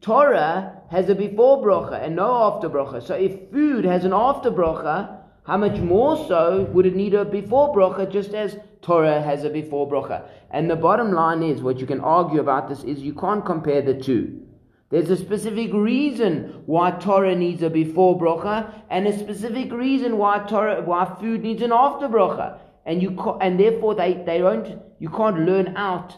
Torah 0.00 0.80
has 0.90 1.08
a 1.08 1.14
before 1.14 1.58
bracha 1.58 2.02
and 2.02 2.16
no 2.16 2.44
after 2.44 2.68
bracha. 2.68 3.02
So 3.02 3.14
if 3.14 3.50
food 3.50 3.84
has 3.84 4.04
an 4.04 4.12
after 4.12 4.50
bracha, 4.50 5.17
how 5.48 5.56
much 5.56 5.78
more 5.78 6.14
so 6.28 6.68
would 6.74 6.84
it 6.84 6.94
need 6.94 7.14
a 7.14 7.24
before 7.24 7.74
bracha 7.74 8.06
just 8.12 8.34
as 8.34 8.58
Torah 8.82 9.22
has 9.22 9.44
a 9.44 9.48
before 9.48 9.88
bracha? 9.90 10.28
And 10.50 10.70
the 10.70 10.76
bottom 10.76 11.10
line 11.10 11.42
is, 11.42 11.62
what 11.62 11.78
you 11.80 11.86
can 11.86 12.00
argue 12.00 12.40
about 12.40 12.68
this 12.68 12.84
is 12.84 12.98
you 13.00 13.14
can't 13.14 13.46
compare 13.46 13.80
the 13.80 13.94
two. 13.94 14.42
There's 14.90 15.08
a 15.08 15.16
specific 15.16 15.72
reason 15.72 16.64
why 16.66 16.90
Torah 16.90 17.34
needs 17.34 17.62
a 17.62 17.70
before 17.70 18.20
bracha, 18.20 18.74
and 18.90 19.06
a 19.06 19.18
specific 19.18 19.72
reason 19.72 20.18
why 20.18 20.40
Torah, 20.40 20.82
why 20.82 21.06
food 21.18 21.42
needs 21.42 21.62
an 21.62 21.72
after 21.72 22.08
bracha, 22.08 22.58
and 22.84 23.02
you 23.02 23.18
and 23.40 23.58
therefore 23.58 23.94
they, 23.94 24.22
they 24.26 24.36
don't 24.36 24.78
you 24.98 25.08
can't 25.08 25.46
learn 25.46 25.74
out 25.78 26.14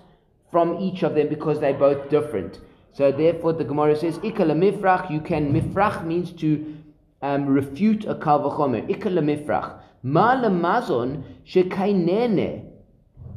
from 0.50 0.80
each 0.80 1.04
of 1.04 1.14
them 1.14 1.28
because 1.28 1.60
they're 1.60 1.72
both 1.74 2.10
different. 2.10 2.58
So 2.92 3.12
therefore, 3.12 3.52
the 3.52 3.62
Gemara 3.62 3.94
says, 3.94 4.18
"Ikala 4.18 4.56
mifrach." 4.58 5.08
You 5.08 5.20
can 5.20 5.52
mifrach 5.52 6.04
means 6.04 6.32
to 6.32 6.79
um, 7.22 7.46
refute 7.46 8.04
a 8.04 8.14
kal. 8.14 8.40
Ikala 8.40 9.22
mifrach. 9.22 9.80
Ma 10.02 10.34
lemazon 10.34 11.22
shekainene. 11.46 12.66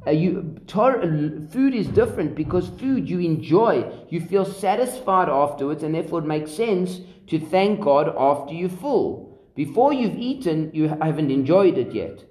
Uh, 0.05 0.11
you, 0.11 0.59
tor, 0.67 1.01
food 1.49 1.73
is 1.73 1.87
different 1.87 2.35
because 2.35 2.67
food 2.67 3.09
you 3.09 3.19
enjoy, 3.19 3.89
you 4.09 4.19
feel 4.19 4.43
satisfied 4.43 5.29
afterwards, 5.29 5.81
and 5.81 5.95
therefore 5.95 6.19
it 6.19 6.25
makes 6.25 6.51
sense 6.51 6.99
to 7.27 7.39
thank 7.39 7.79
God 7.79 8.13
after 8.17 8.53
you're 8.53 8.69
full. 8.69 9.39
Before 9.55 9.93
you've 9.93 10.17
eaten, 10.17 10.71
you 10.73 10.89
haven't 10.89 11.31
enjoyed 11.31 11.77
it 11.77 11.93
yet. 11.93 12.23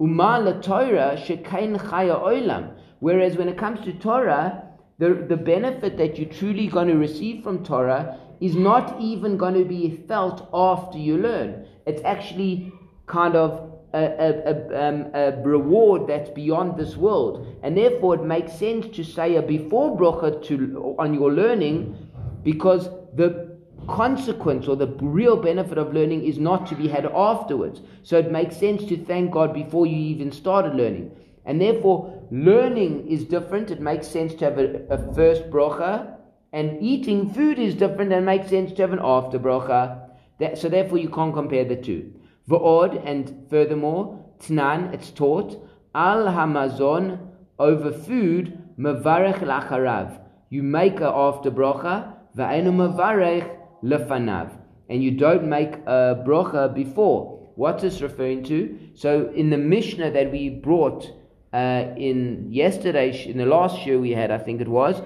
Umala 0.00 0.62
Torah 0.62 1.16
shekain 1.16 1.78
chaya 1.78 2.20
olam. 2.22 2.74
Whereas 3.00 3.36
when 3.36 3.48
it 3.48 3.56
comes 3.56 3.80
to 3.84 3.92
Torah, 3.94 4.64
the, 4.98 5.14
the 5.14 5.36
benefit 5.36 5.96
that 5.96 6.18
you're 6.18 6.28
truly 6.28 6.66
going 6.66 6.88
to 6.88 6.96
receive 6.96 7.42
from 7.42 7.64
Torah 7.64 8.18
is 8.40 8.54
not 8.54 9.00
even 9.00 9.36
going 9.36 9.54
to 9.54 9.64
be 9.64 10.02
felt 10.08 10.48
after 10.52 10.98
you 10.98 11.18
learn. 11.18 11.66
It's 11.86 12.02
actually 12.04 12.72
kind 13.06 13.34
of 13.34 13.72
a, 13.94 13.98
a, 13.98 14.52
a, 14.52 14.88
um, 14.88 15.06
a, 15.14 15.42
reward 15.42 16.06
that's 16.06 16.30
beyond 16.30 16.76
this 16.76 16.96
world. 16.96 17.46
And 17.62 17.76
therefore, 17.76 18.16
it 18.16 18.24
makes 18.24 18.52
sense 18.52 18.86
to 18.96 19.04
say 19.04 19.36
a 19.36 19.42
before 19.42 19.96
bracha 19.96 20.44
to, 20.46 20.94
on 20.98 21.14
your 21.14 21.32
learning 21.32 22.08
because 22.44 22.90
the 23.14 23.56
consequence 23.88 24.68
or 24.68 24.76
the 24.76 24.88
real 25.00 25.36
benefit 25.36 25.78
of 25.78 25.94
learning 25.94 26.24
is 26.24 26.38
not 26.38 26.66
to 26.66 26.74
be 26.74 26.86
had 26.88 27.06
afterwards. 27.06 27.80
So 28.02 28.18
it 28.18 28.30
makes 28.30 28.56
sense 28.56 28.84
to 28.84 28.96
thank 29.04 29.32
God 29.32 29.54
before 29.54 29.86
you 29.86 29.96
even 29.96 30.30
started 30.30 30.74
learning. 30.74 31.10
And 31.46 31.60
therefore, 31.60 32.22
learning 32.30 33.08
is 33.08 33.24
different. 33.24 33.70
It 33.70 33.80
makes 33.80 34.06
sense 34.06 34.34
to 34.34 34.44
have 34.44 34.58
a, 34.58 35.14
first 35.14 35.44
bracha. 35.50 36.17
And 36.52 36.82
eating 36.82 37.30
food 37.34 37.58
is 37.58 37.74
different 37.74 38.12
and 38.12 38.24
makes 38.24 38.48
sense 38.48 38.72
to 38.72 38.82
have 38.82 38.92
an 38.92 39.00
after 39.02 39.38
bracha. 39.38 40.08
That, 40.40 40.56
so 40.56 40.68
therefore, 40.68 40.98
you 40.98 41.10
can't 41.10 41.34
compare 41.34 41.64
the 41.64 41.76
two. 41.76 42.12
V'od, 42.48 43.06
and 43.06 43.46
furthermore, 43.50 44.24
tnan, 44.40 44.94
it's 44.94 45.10
taught, 45.10 45.62
al 45.94 46.24
hamazon, 46.26 47.18
over 47.58 47.92
food, 47.92 48.58
mavarech 48.78 49.40
lacharav. 49.40 50.20
You 50.48 50.62
make 50.62 51.00
a 51.00 51.08
after 51.08 51.50
bracha, 51.50 52.14
v'enu 52.36 52.72
mavarech 52.72 53.54
lefanav. 53.82 54.52
And 54.88 55.02
you 55.02 55.10
don't 55.10 55.48
make 55.48 55.74
a 55.86 56.22
bracha 56.26 56.74
before. 56.74 57.50
What's 57.56 57.82
this 57.82 58.00
referring 58.00 58.44
to? 58.44 58.78
So 58.94 59.30
in 59.34 59.50
the 59.50 59.58
Mishnah 59.58 60.12
that 60.12 60.32
we 60.32 60.48
brought 60.48 61.10
uh, 61.52 61.92
in 61.96 62.46
yesterday, 62.50 63.26
in 63.28 63.36
the 63.36 63.46
last 63.46 63.84
year 63.84 63.98
we 63.98 64.12
had, 64.12 64.30
I 64.30 64.38
think 64.38 64.60
it 64.60 64.68
was, 64.68 65.02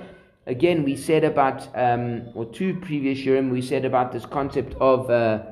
again 0.47 0.85
we 0.85 0.97
said 0.97 1.25
about, 1.25 1.69
um, 1.77 2.29
or 2.35 2.45
two 2.47 2.75
previous 2.81 3.19
year, 3.21 3.43
we 3.43 3.63
said 3.63 3.85
about 3.85 4.13
this 4.13 4.27
concept 4.27 4.75
of, 4.81 5.11
uh, 5.11 5.43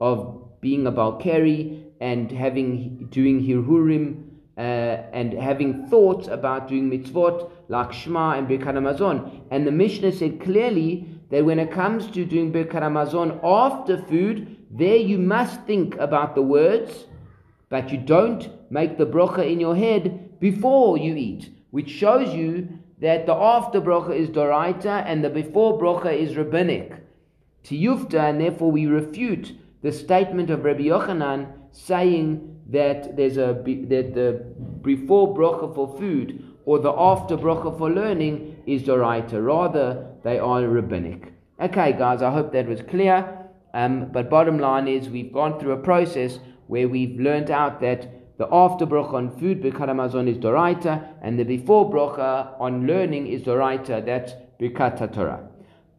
of 0.00 0.60
being 0.60 0.86
a 0.86 0.92
Balkari 0.92 1.84
and 2.00 2.30
having 2.30 3.08
doing 3.10 3.42
Hirhurim 3.42 4.24
uh, 4.56 4.60
and 4.60 5.32
having 5.32 5.86
thoughts 5.88 6.28
about 6.28 6.68
doing 6.68 6.90
mitzvot 6.90 7.50
like 7.68 7.92
Shema 7.92 8.32
and 8.32 8.48
Birkat 8.48 8.74
Hamazon. 8.74 9.42
And 9.50 9.66
the 9.66 9.72
Mishnah 9.72 10.12
said 10.12 10.40
clearly 10.40 11.08
that 11.30 11.44
when 11.44 11.58
it 11.58 11.72
comes 11.72 12.10
to 12.12 12.24
doing 12.24 12.52
Birkat 12.52 12.82
Hamazon 12.82 13.40
after 13.42 13.98
food, 14.02 14.56
there 14.70 14.96
you 14.96 15.18
must 15.18 15.62
think 15.62 15.96
about 15.96 16.34
the 16.34 16.42
words, 16.42 17.06
but 17.68 17.90
you 17.90 17.98
don't 17.98 18.48
make 18.70 18.98
the 18.98 19.06
brocha 19.06 19.50
in 19.50 19.60
your 19.60 19.76
head 19.76 20.38
before 20.40 20.98
you 20.98 21.14
eat, 21.14 21.50
which 21.70 21.88
shows 21.88 22.34
you 22.34 22.68
that 23.00 23.26
the 23.26 23.34
after 23.34 23.80
brocha 23.80 24.16
is 24.16 24.28
doraita 24.28 25.04
and 25.06 25.24
the 25.24 25.30
before 25.30 25.78
brocha 25.78 26.12
is 26.16 26.36
rabbinic. 26.36 26.92
Tiyufta, 27.64 28.30
and 28.30 28.40
therefore 28.40 28.70
we 28.70 28.86
refute 28.86 29.52
the 29.82 29.92
statement 29.92 30.50
of 30.50 30.64
Rabbi 30.64 30.82
Yochanan 30.82 31.52
saying 31.72 32.60
that 32.70 33.16
there's 33.16 33.36
a 33.36 33.54
that 33.88 34.14
the 34.14 34.44
before 34.82 35.34
bracha 35.34 35.74
for 35.74 35.96
food 35.98 36.54
or 36.64 36.78
the 36.78 36.92
after 36.92 37.36
bracha 37.36 37.76
for 37.76 37.90
learning 37.90 38.62
is 38.66 38.82
doraita. 38.82 39.44
Rather, 39.44 40.06
they 40.22 40.38
are 40.38 40.66
rabbinic. 40.66 41.32
Okay, 41.60 41.92
guys, 41.92 42.22
I 42.22 42.30
hope 42.30 42.52
that 42.52 42.66
was 42.66 42.80
clear. 42.82 43.38
Um, 43.74 44.10
but 44.12 44.30
bottom 44.30 44.58
line 44.58 44.88
is, 44.88 45.08
we've 45.08 45.32
gone 45.32 45.58
through 45.58 45.72
a 45.72 45.82
process 45.82 46.38
where 46.68 46.88
we've 46.88 47.18
learned 47.20 47.50
out 47.50 47.80
that 47.80 48.08
the 48.36 48.48
after 48.50 48.84
bracha 48.84 49.14
on 49.14 49.30
food, 49.38 49.62
Birkat 49.62 49.88
Hamazon, 49.88 50.28
is 50.28 50.38
doraita, 50.38 51.06
and 51.22 51.38
the 51.38 51.44
before 51.44 51.90
bracha 51.90 52.60
on 52.60 52.86
learning 52.86 53.28
is 53.28 53.42
doraita. 53.42 54.04
That's 54.04 54.32
Birkat 54.60 55.14
Torah. 55.14 55.48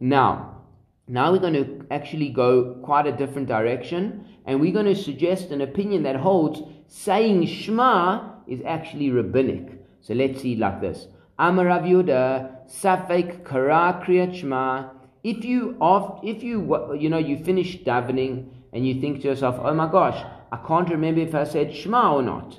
Now, 0.00 0.62
now 1.08 1.32
we're 1.32 1.38
going 1.38 1.54
to 1.54 1.86
actually 1.90 2.28
go 2.28 2.74
quite 2.82 3.06
a 3.06 3.12
different 3.12 3.48
direction, 3.48 4.26
and 4.44 4.60
we're 4.60 4.72
going 4.72 4.86
to 4.86 4.94
suggest 4.94 5.50
an 5.50 5.62
opinion 5.62 6.02
that 6.02 6.16
holds 6.16 6.60
saying 6.88 7.46
Shema 7.46 8.32
is 8.46 8.60
actually 8.66 9.10
rabbinic. 9.10 9.82
So 10.02 10.12
let's 10.14 10.42
see 10.42 10.56
like 10.56 10.80
this. 10.80 11.06
Amar 11.38 11.66
Rav 11.66 11.82
Yehuda, 11.82 12.68
Safek 12.68 13.48
Kara 13.48 14.02
Kriyat 14.04 14.34
Shema. 14.34 14.90
If 15.24 15.44
you, 15.44 15.76
if 16.22 16.42
you, 16.42 16.94
you 16.98 17.08
know, 17.08 17.18
you 17.18 17.42
finish 17.42 17.78
davening 17.78 18.48
and 18.72 18.86
you 18.86 19.00
think 19.00 19.22
to 19.22 19.28
yourself, 19.28 19.56
oh 19.60 19.74
my 19.74 19.90
gosh, 19.90 20.22
I 20.52 20.58
can't 20.66 20.88
remember 20.88 21.20
if 21.20 21.34
I 21.34 21.44
said 21.44 21.74
Shema 21.74 22.14
or 22.14 22.22
not. 22.22 22.58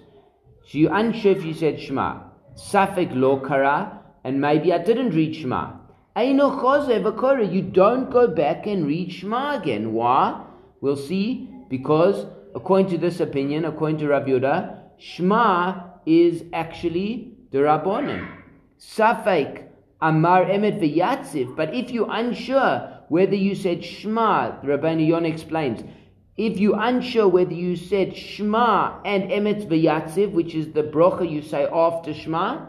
So 0.67 0.77
you're 0.77 0.93
unsure 0.93 1.31
if 1.31 1.43
you 1.45 1.53
said 1.53 1.79
Shema. 1.79 2.19
Safek 2.55 3.15
Lo 3.15 3.39
Kara, 3.39 4.01
and 4.23 4.41
maybe 4.41 4.73
I 4.73 4.79
didn't 4.79 5.11
read 5.11 5.35
Shema. 5.35 5.73
You 6.17 7.61
don't 7.61 8.09
go 8.09 8.27
back 8.27 8.65
and 8.65 8.87
read 8.87 9.11
Shema 9.11 9.57
again. 9.61 9.93
Why? 9.93 10.43
We'll 10.81 10.95
see. 10.97 11.47
Because 11.69 12.25
according 12.55 12.89
to 12.89 12.97
this 12.97 13.19
opinion, 13.19 13.65
according 13.65 13.99
to 13.99 14.07
Rabbi 14.07 14.29
Yehuda, 14.29 14.79
Shema 14.97 15.83
is 16.05 16.43
actually 16.53 17.33
the 17.51 17.59
Rabbonim. 17.59 18.27
Safek 18.79 19.67
Amar 20.01 20.45
Emet 20.45 20.79
v'Yatziv. 20.81 21.55
But 21.55 21.73
if 21.73 21.91
you're 21.91 22.09
unsure 22.09 23.03
whether 23.09 23.35
you 23.35 23.53
said 23.55 23.83
Shema, 23.83 24.59
Rabbi 24.63 24.93
Yon 24.93 25.25
explains, 25.25 25.83
if 26.37 26.59
you're 26.59 26.79
unsure 26.79 27.27
whether 27.27 27.53
you 27.53 27.75
said 27.75 28.15
Shema 28.15 29.01
and 29.03 29.23
Emet 29.23 29.67
v'Yatziv, 29.67 30.31
which 30.31 30.53
is 30.53 30.71
the 30.71 30.83
brocha 30.83 31.29
you 31.29 31.41
say 31.41 31.65
after 31.65 32.13
Shema, 32.13 32.67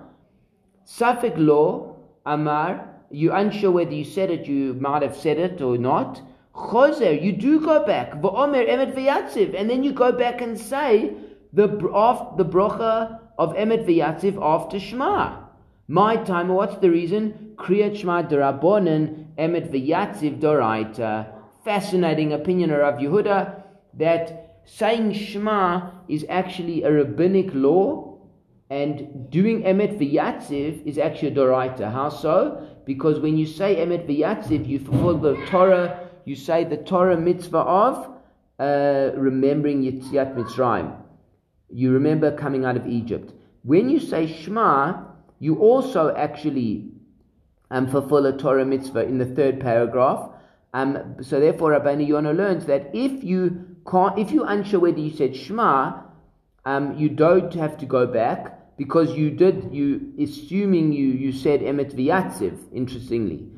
Safek 0.86 1.34
Lo 1.36 1.96
Amar 2.24 2.88
you're 3.10 3.34
unsure 3.34 3.70
whether 3.70 3.92
you 3.92 4.04
said 4.04 4.30
it, 4.30 4.46
you 4.46 4.74
might 4.74 5.02
have 5.02 5.16
said 5.16 5.38
it 5.38 5.62
or 5.62 5.78
not. 5.78 6.20
Choser, 6.54 7.22
you 7.22 7.32
do 7.32 7.60
go 7.60 7.84
back. 7.86 8.12
V'omer 8.20 8.68
emet 8.68 8.94
v'yatziv. 8.94 9.58
And 9.58 9.70
then 9.70 9.82
you 9.82 9.92
go 9.92 10.12
back 10.12 10.40
and 10.40 10.58
say 10.58 11.14
the, 11.52 11.68
the 11.68 12.44
brocha 12.44 13.20
of 13.38 13.54
emet 13.54 13.86
v'yatziv 13.86 14.38
after 14.42 14.78
Shema. 14.78 15.44
My 15.86 16.16
time, 16.16 16.48
what's 16.48 16.76
the 16.78 16.90
reason? 16.90 17.54
Kriyat 17.56 17.96
Shema 17.96 18.24
derabonen 18.24 19.26
emet 19.38 19.72
v'yatziv 19.72 20.40
doraita. 20.40 21.32
Fascinating 21.64 22.32
opinion 22.32 22.70
of 22.70 22.94
Yehuda 22.96 23.57
that 23.98 24.60
saying 24.64 25.12
Shema 25.12 25.90
is 26.08 26.24
actually 26.28 26.82
a 26.82 26.92
rabbinic 26.92 27.50
law 27.52 28.18
and 28.70 29.30
doing 29.30 29.62
emet 29.62 29.98
v'yatziv 29.98 30.86
is 30.86 30.98
actually 30.98 31.28
a 31.28 31.34
doraita. 31.34 31.90
How 31.90 32.08
so? 32.08 32.68
Because 32.88 33.20
when 33.20 33.36
you 33.36 33.44
say 33.44 33.76
Emet 33.76 34.08
V'yatziv, 34.08 34.66
you 34.66 34.78
fulfill 34.78 35.18
the 35.18 35.34
Torah, 35.44 36.08
you 36.24 36.34
say 36.34 36.64
the 36.64 36.78
Torah 36.78 37.18
mitzvah 37.18 37.58
of 37.58 38.14
uh, 38.58 39.10
remembering 39.14 39.82
Yitziat 39.82 40.34
Mitzrayim. 40.34 40.96
You 41.68 41.92
remember 41.92 42.34
coming 42.34 42.64
out 42.64 42.78
of 42.78 42.86
Egypt. 42.86 43.34
When 43.62 43.90
you 43.90 44.00
say 44.00 44.26
Shema, 44.26 45.02
you 45.38 45.58
also 45.58 46.16
actually 46.16 46.90
um, 47.70 47.88
fulfill 47.88 48.24
a 48.24 48.34
Torah 48.38 48.64
mitzvah 48.64 49.04
in 49.04 49.18
the 49.18 49.26
third 49.26 49.60
paragraph. 49.60 50.30
Um, 50.72 51.16
so 51.20 51.38
therefore, 51.38 51.72
Rabbeinu 51.72 52.08
Yonah 52.08 52.32
learns 52.32 52.64
that 52.64 52.90
if 52.94 53.22
you 53.22 53.67
can't, 53.90 54.18
if 54.18 54.30
you're 54.30 54.48
unsure 54.48 54.80
whether 54.80 54.98
you 54.98 55.16
said 55.16 55.36
Shema, 55.36 56.02
um, 56.64 56.96
you 56.98 57.08
don't 57.08 57.52
have 57.54 57.78
to 57.78 57.86
go 57.86 58.06
back 58.06 58.76
because 58.76 59.16
you 59.16 59.30
did, 59.30 59.72
you 59.72 60.12
assuming 60.20 60.92
you, 60.92 61.08
you 61.08 61.32
said 61.32 61.60
Emet 61.60 61.94
V'yatziv, 61.94 62.56
interestingly. 62.72 63.48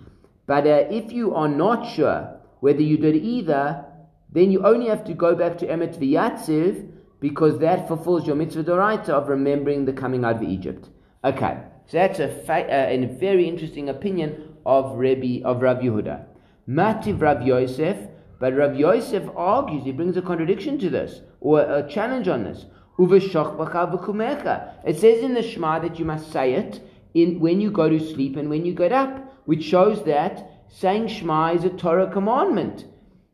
But 0.47 0.67
uh, 0.67 0.85
if 0.91 1.13
you 1.13 1.35
are 1.35 1.49
not 1.49 1.95
sure 1.95 2.41
whether 2.61 2.83
you 2.83 2.97
did 2.97 3.17
either, 3.17 3.85
then 4.33 4.51
you 4.51 4.65
only 4.65 4.89
have 4.89 5.05
to 5.05 5.15
go 5.15 5.35
back 5.35 5.59
to 5.59 5.67
Emet 5.67 5.99
V'yatziv 5.99 6.91
because 7.21 7.59
that 7.59 7.87
fulfills 7.87 8.27
your 8.27 8.37
mitzvah 8.37 8.65
doraita 8.65 9.11
of 9.11 9.29
remembering 9.29 9.85
the 9.85 9.93
coming 9.93 10.25
out 10.25 10.37
of 10.37 10.43
Egypt. 10.43 10.89
Okay, 11.23 11.59
so 11.87 11.99
that's 11.99 12.19
a, 12.19 12.29
fa- 12.29 12.67
uh, 12.67 12.89
a 12.89 13.07
very 13.07 13.47
interesting 13.47 13.89
opinion 13.91 14.57
of 14.65 14.97
Rabbi 14.97 15.43
of 15.45 15.61
Rav 15.61 15.79
Yehuda. 15.79 16.25
Mativ 16.69 17.21
Rav 17.21 17.43
Yosef, 17.43 17.99
but 18.41 18.57
Rav 18.57 18.75
Yosef 18.75 19.25
argues, 19.37 19.85
he 19.85 19.93
brings 19.93 20.17
a 20.17 20.23
contradiction 20.23 20.79
to 20.79 20.89
this, 20.89 21.21
or 21.41 21.61
a 21.61 21.87
challenge 21.89 22.27
on 22.27 22.45
this. 22.45 22.65
It 22.99 24.99
says 24.99 25.23
in 25.23 25.35
the 25.35 25.43
Shema 25.43 25.79
that 25.81 25.99
you 25.99 26.07
must 26.07 26.33
say 26.33 26.55
it 26.55 26.81
in 27.15 27.39
when 27.39 27.61
you 27.61 27.71
go 27.71 27.89
to 27.89 28.01
sleep 28.01 28.37
and 28.37 28.49
when 28.49 28.65
you 28.65 28.75
get 28.75 28.93
up, 28.93 29.43
which 29.45 29.63
shows 29.63 30.05
that 30.05 30.65
saying 30.69 31.09
Shema 31.09 31.53
is 31.53 31.65
a 31.65 31.71
Torah 31.71 32.11
commandment. 32.11 32.87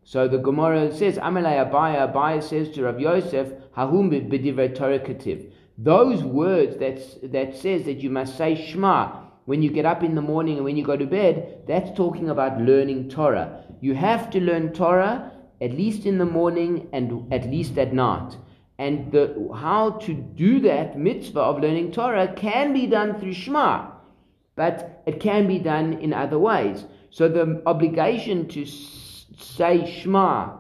So 0.03 0.27
the 0.27 0.39
Gemara 0.39 0.95
says, 0.95 1.19
Amalei 1.19 1.71
Abaye, 1.71 2.13
Abaye 2.13 2.43
says 2.43 2.71
to 2.71 2.85
Rav 2.85 3.01
Yosef, 3.01 3.49
Hahum 3.77 4.11
b'divrei 4.11 4.75
Torah 4.75 4.99
kativ. 4.99 5.51
Those 5.79 6.25
words 6.25 6.79
that, 6.79 7.33
that 7.33 7.57
says 7.57 7.85
that 7.85 7.99
you 7.99 8.11
must 8.11 8.37
say 8.37 8.55
Shema 8.55 9.26
when 9.47 9.63
you 9.63 9.71
get 9.71 9.87
up 9.87 10.03
in 10.03 10.15
the 10.15 10.23
morning 10.23 10.57
and 10.57 10.65
when 10.65 10.77
you 10.77 10.85
go 10.85 10.97
to 10.97 11.07
bed, 11.07 11.63
that's 11.67 11.97
talking 11.97 12.29
about 12.29 12.61
learning 12.61 13.09
Torah. 13.09 13.65
You 13.81 13.95
have 13.95 14.29
to 14.31 14.41
learn 14.41 14.73
Torah 14.73 15.33
at 15.61 15.73
least 15.73 16.05
in 16.05 16.19
the 16.19 16.27
morning 16.27 16.89
and 16.93 17.33
at 17.33 17.49
least 17.49 17.79
at 17.79 17.95
night. 17.95 18.37
And 18.79 19.11
the, 19.11 19.49
how 19.55 19.93
to 20.01 20.13
do 20.13 20.61
that 20.61 20.99
mitzvah 20.99 21.41
of 21.41 21.61
learning 21.61 21.93
Torah 21.93 22.33
can 22.35 22.75
be 22.75 22.87
done 22.87 23.19
through 23.19 23.33
Shema, 23.33 23.91
but 24.55 25.03
it 25.07 25.21
can 25.21 25.47
be 25.47 25.59
done 25.59 25.95
in 25.95 26.13
other 26.13 26.39
ways. 26.39 26.85
So 27.11 27.29
the 27.29 27.63
obligation 27.65 28.49
to 28.49 28.67
say 28.67 30.01
Shema 30.03 30.59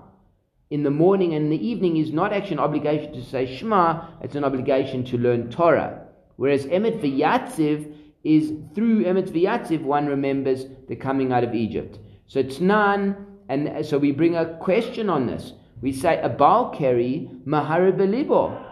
in 0.70 0.82
the 0.82 0.90
morning 0.90 1.34
and 1.34 1.46
in 1.46 1.50
the 1.50 1.66
evening 1.66 1.96
is 1.96 2.12
not 2.12 2.32
actually 2.32 2.54
an 2.54 2.60
obligation 2.60 3.12
to 3.12 3.24
say 3.24 3.56
Shema, 3.56 4.06
it's 4.22 4.36
an 4.36 4.44
obligation 4.44 5.04
to 5.06 5.18
learn 5.18 5.50
Torah. 5.50 6.06
Whereas 6.36 6.66
Emet 6.66 7.00
V'yatziv 7.00 7.95
is 8.26 8.52
through 8.74 9.04
Emet 9.04 9.30
V'yatziv 9.30 9.82
one 9.82 10.06
remembers 10.06 10.66
the 10.88 10.96
coming 10.96 11.32
out 11.32 11.44
of 11.44 11.54
Egypt. 11.54 11.98
So 12.26 12.40
it's 12.40 12.60
none, 12.60 13.16
and 13.48 13.86
so 13.86 13.98
we 13.98 14.10
bring 14.10 14.34
a 14.36 14.58
question 14.58 15.08
on 15.08 15.26
this. 15.26 15.52
We 15.80 15.92
say 15.92 16.20
a 16.20 16.28
Balkari 16.28 17.44
Maharibalibo. 17.44 18.62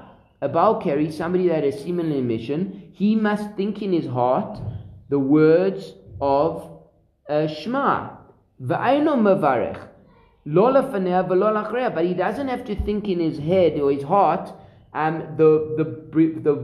A 0.41 0.49
Balkari, 0.49 1.13
somebody 1.13 1.49
that 1.49 1.65
is 1.65 1.81
seemingly 1.83 2.21
mission, 2.21 2.91
he 2.93 3.15
must 3.15 3.55
think 3.57 3.81
in 3.81 3.93
his 3.93 4.07
heart 4.07 4.59
the 5.09 5.19
words 5.19 5.95
of 6.21 6.81
uh, 7.29 7.47
Shema. 7.47 8.11
V'aino 8.61 9.15
mavarech. 9.17 9.89
But 11.95 12.05
he 12.05 12.15
doesn't 12.15 12.49
have 12.49 12.65
to 12.67 12.75
think 12.85 13.09
in 13.09 13.21
his 13.21 13.39
head 13.39 13.81
or 13.81 13.91
his 13.91 14.03
heart 14.03 14.53
um, 14.93 15.35
the, 15.37 15.75
the, 15.79 16.41
the 16.41 16.55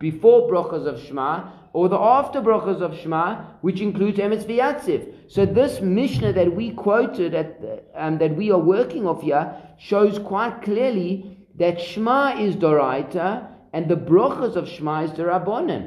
before 0.00 0.50
brachas 0.50 0.86
of 0.86 1.00
Shema 1.00 1.50
or 1.78 1.88
the 1.88 1.96
after 1.96 2.40
brachas 2.40 2.80
of 2.80 2.98
Shema, 2.98 3.26
which 3.60 3.80
includes 3.80 4.18
Emes 4.18 4.44
V'yatziv. 4.44 5.02
So 5.28 5.46
this 5.46 5.80
Mishnah 5.80 6.32
that 6.32 6.52
we 6.56 6.72
quoted 6.72 7.34
at 7.34 7.50
um, 7.94 8.18
that 8.18 8.34
we 8.34 8.50
are 8.50 8.58
working 8.58 9.06
off 9.06 9.22
here 9.22 9.44
shows 9.78 10.18
quite 10.18 10.60
clearly 10.62 11.38
that 11.54 11.80
Shema 11.80 12.36
is 12.46 12.56
Doraita 12.56 13.28
and 13.72 13.88
the 13.88 13.94
brachas 13.94 14.56
of 14.56 14.68
Shema 14.68 15.04
is 15.04 15.12
Dorabonin. 15.12 15.84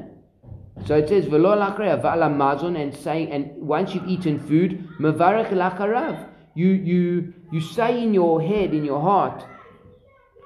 So 0.86 0.96
it 0.96 1.10
says 1.10 1.26
V'lo 1.26 1.58
lachreya 1.62 2.02
mazon 2.38 2.82
and 2.82 2.96
saying 2.96 3.30
and 3.34 3.52
once 3.58 3.94
you've 3.94 4.08
eaten 4.08 4.40
food, 4.40 4.88
mevarech 4.98 5.50
lacharav. 5.50 6.26
You 6.54 6.68
you 6.68 7.34
you 7.52 7.60
say 7.60 8.02
in 8.02 8.14
your 8.14 8.42
head, 8.42 8.74
in 8.74 8.86
your 8.86 9.02
heart, 9.02 9.44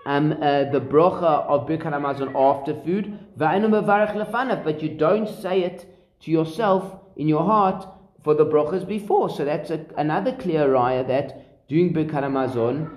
um, 0.06 0.34
uh, 0.34 0.65
the 0.65 0.80
bracha 0.80 1.46
of 1.48 1.68
Birkat 1.68 1.94
Hamazon 1.94 2.36
after 2.36 2.80
food, 2.82 3.18
but 3.38 4.84
you 4.84 4.89
don't 4.89 5.28
say 5.28 5.63
it 5.63 5.86
to 6.22 6.32
yourself 6.32 7.00
in 7.18 7.28
your 7.28 7.44
heart 7.44 7.88
for 8.24 8.36
the 8.36 8.46
brachas 8.46 8.88
before. 8.88 9.30
So 9.30 9.44
that's 9.46 9.72
a, 9.72 9.86
another 9.98 10.32
clear 10.32 10.68
raya 10.68 11.08
that 11.08 11.68
doing 11.68 11.91
Birkat 11.91 12.24
Hamazon 12.24 12.96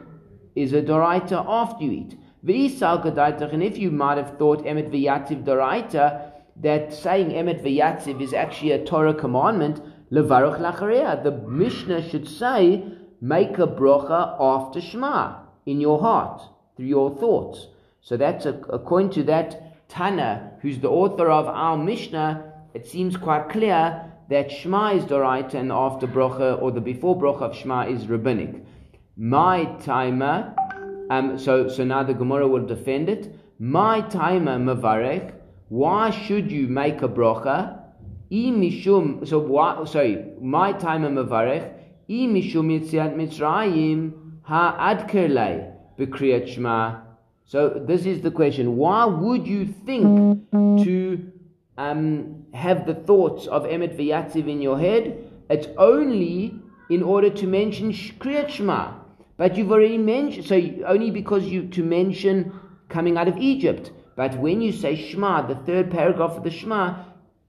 is 0.55 0.75
a 0.75 0.83
doraita 0.83 1.45
after 1.49 1.85
you 1.85 1.93
eat. 1.93 2.17
And 2.43 3.63
if 3.63 3.79
you 3.79 3.91
might 3.91 4.19
have 4.19 4.39
thought 4.39 4.65
emet 4.65 4.91
v'yatziv 4.91 5.45
doraita, 5.45 6.33
that 6.57 6.93
saying 6.93 7.31
emet 7.31 7.63
v'yatziv 7.65 8.21
is 8.21 8.35
actually 8.35 8.73
a 8.73 8.85
Torah 8.85 9.15
commandment, 9.15 9.81
levaruch. 10.13 11.23
The 11.23 11.33
Mishnah 11.33 12.09
should 12.11 12.29
say, 12.29 12.85
make 13.21 13.59
a 13.59 13.67
bracha 13.67 14.37
after 14.39 14.81
Shema 14.81 15.39
in 15.65 15.81
your 15.81 16.01
heart 16.01 16.43
through 16.79 16.87
your 16.87 17.11
thoughts. 17.19 17.67
So 18.03 18.17
that's 18.17 18.47
a, 18.47 18.55
according 18.71 19.11
to 19.11 19.25
that 19.25 19.89
Tana, 19.89 20.53
who's 20.63 20.79
the 20.79 20.89
author 20.89 21.29
of 21.29 21.47
our 21.47 21.77
Mishnah. 21.77 22.53
It 22.73 22.87
seems 22.87 23.17
quite 23.17 23.49
clear 23.49 24.13
that 24.31 24.53
Shema 24.53 24.95
is 24.95 25.05
Doraita 25.05 25.55
and 25.55 25.73
after 25.73 26.07
bracha 26.07 26.63
or 26.63 26.71
the 26.71 26.81
before 26.81 27.19
bracha 27.19 27.43
of 27.51 27.57
Shema 27.57 27.89
is 27.89 28.07
rabbinic. 28.07 28.65
My 29.17 29.65
timer, 29.81 30.55
um, 31.11 31.37
so 31.39 31.69
so 31.69 31.85
now 31.85 32.05
the 32.05 32.15
Gemara 32.15 32.47
will 32.47 32.65
defend 32.65 33.09
it. 33.09 33.35
My 33.59 34.03
timer 34.03 34.59
mavarech. 34.59 35.35
Why 35.69 36.11
should 36.11 36.53
you 36.53 36.69
make 36.69 37.03
a 37.03 37.09
bracha? 37.09 37.81
I 38.31 38.43
mishum. 38.63 39.27
So 39.27 39.41
why? 39.41 39.85
Sorry, 39.85 40.25
my 40.41 40.73
timer 40.75 41.11
mavarech. 41.11 41.73
I 42.09 42.13
mishum 42.13 42.71
yitziat 42.71 43.17
mitzrayim 43.17 44.13
ha 44.43 44.77
adkerlei 44.79 45.78
shema. 45.99 47.01
So 47.45 47.83
this 47.87 48.07
is 48.07 48.23
the 48.23 48.31
question: 48.31 48.77
Why 48.77 49.05
would 49.05 49.47
you 49.47 49.67
think 49.67 50.51
to 50.53 51.33
um, 51.77 52.45
have 52.53 52.87
the 52.87 52.95
thoughts 52.95 53.47
of 53.47 53.65
Emet 53.65 53.97
V'Yatziv 53.97 54.49
in 54.49 54.61
your 54.61 54.79
head? 54.79 55.25
It's 55.51 55.67
only 55.79 56.55
in 56.91 57.03
order 57.03 57.31
to 57.31 57.47
mention 57.47 57.93
Kriyat 57.93 58.51
Shema. 58.51 58.95
But 59.37 59.57
you've 59.57 59.71
already 59.71 59.99
mentioned, 59.99 60.47
so 60.47 60.57
only 60.87 61.11
because 61.11 61.45
you 61.45 61.69
to 61.69 61.83
mention 61.83 62.53
coming 62.89 63.17
out 63.17 63.29
of 63.29 63.37
Egypt. 63.39 63.93
But 64.17 64.37
when 64.39 64.61
you 64.61 64.73
say 64.73 64.97
Shema, 64.97 65.47
the 65.47 65.55
third 65.55 65.91
paragraph 65.91 66.33
of 66.33 66.45
the 66.45 66.51
Shema 66.51 67.05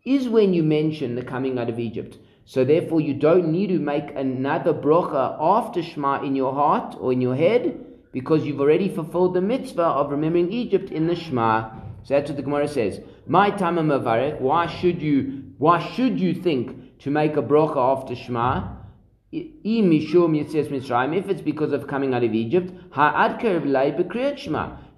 is 0.06 0.30
when 0.30 0.54
you 0.54 0.64
mention 0.64 1.16
the 1.16 1.24
coming 1.24 1.58
out 1.58 1.70
of 1.70 1.80
Egypt. 1.80 2.18
So 2.46 2.64
therefore, 2.64 3.02
you 3.02 3.14
don't 3.14 3.52
need 3.52 3.68
to 3.68 3.80
make 3.80 4.16
another 4.16 4.74
bracha 4.74 5.38
after 5.40 5.82
Shema 5.82 6.24
in 6.24 6.36
your 6.36 6.54
heart 6.54 6.96
or 7.00 7.12
in 7.12 7.22
your 7.22 7.36
head, 7.36 7.86
because 8.12 8.46
you've 8.46 8.60
already 8.60 8.90
fulfilled 8.90 9.34
the 9.34 9.42
mitzvah 9.42 9.84
of 9.84 10.12
remembering 10.12 10.52
Egypt 10.52 10.92
in 10.92 11.08
the 11.08 11.16
Shema. 11.16 11.70
So 12.04 12.14
that's 12.16 12.30
what 12.30 12.38
the 12.38 12.44
Gemara 12.44 12.68
says. 12.68 13.02
My 13.28 13.52
tama 13.52 13.84
mavarech. 13.84 14.40
Why 14.40 14.68
should 14.68 15.02
you? 15.02 15.44
Why 15.58 15.80
should 15.80 16.20
you 16.20 16.34
think 16.34 17.00
to 17.00 17.12
make 17.12 17.38
a 17.38 17.42
bracha 17.42 17.78
after 17.78 18.16
Shema? 18.16 18.76
If 19.32 19.46
it's 21.30 21.42
because 21.42 21.72
of 21.72 21.88
coming 21.88 22.14
out 22.16 22.24
of 22.24 22.34
Egypt, 22.34 22.74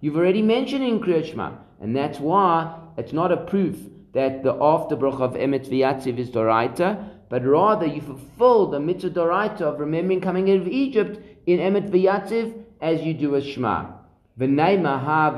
You've 0.03 0.17
already 0.17 0.41
mentioned 0.41 0.83
in 0.85 0.99
Kriyat 1.01 1.25
Shema, 1.25 1.51
and 1.81 1.95
that's 1.95 2.19
why 2.19 2.79
it's 2.97 3.11
not 3.11 3.31
a 3.33 3.37
proof 3.37 3.77
that 4.13 4.43
the 4.43 4.53
after 4.61 4.95
bracha 4.95 5.21
of 5.21 5.33
Emet 5.33 5.67
V'Yatziv 5.67 6.17
is 6.17 6.29
Doraita, 6.29 7.09
but 7.29 7.45
rather 7.45 7.85
you 7.85 8.01
fulfill 8.01 8.67
the 8.67 8.79
mitzvah 8.79 9.09
Doraita 9.09 9.61
of 9.61 9.79
remembering 9.79 10.21
coming 10.21 10.49
out 10.49 10.61
of 10.61 10.67
Egypt 10.67 11.19
in 11.45 11.59
Emet 11.59 11.89
V'Yatziv 11.91 12.53
as 12.81 13.01
you 13.01 13.13
do 13.13 13.35
a 13.35 13.41
Shema. 13.41 13.91
V'neimaha 14.39 15.35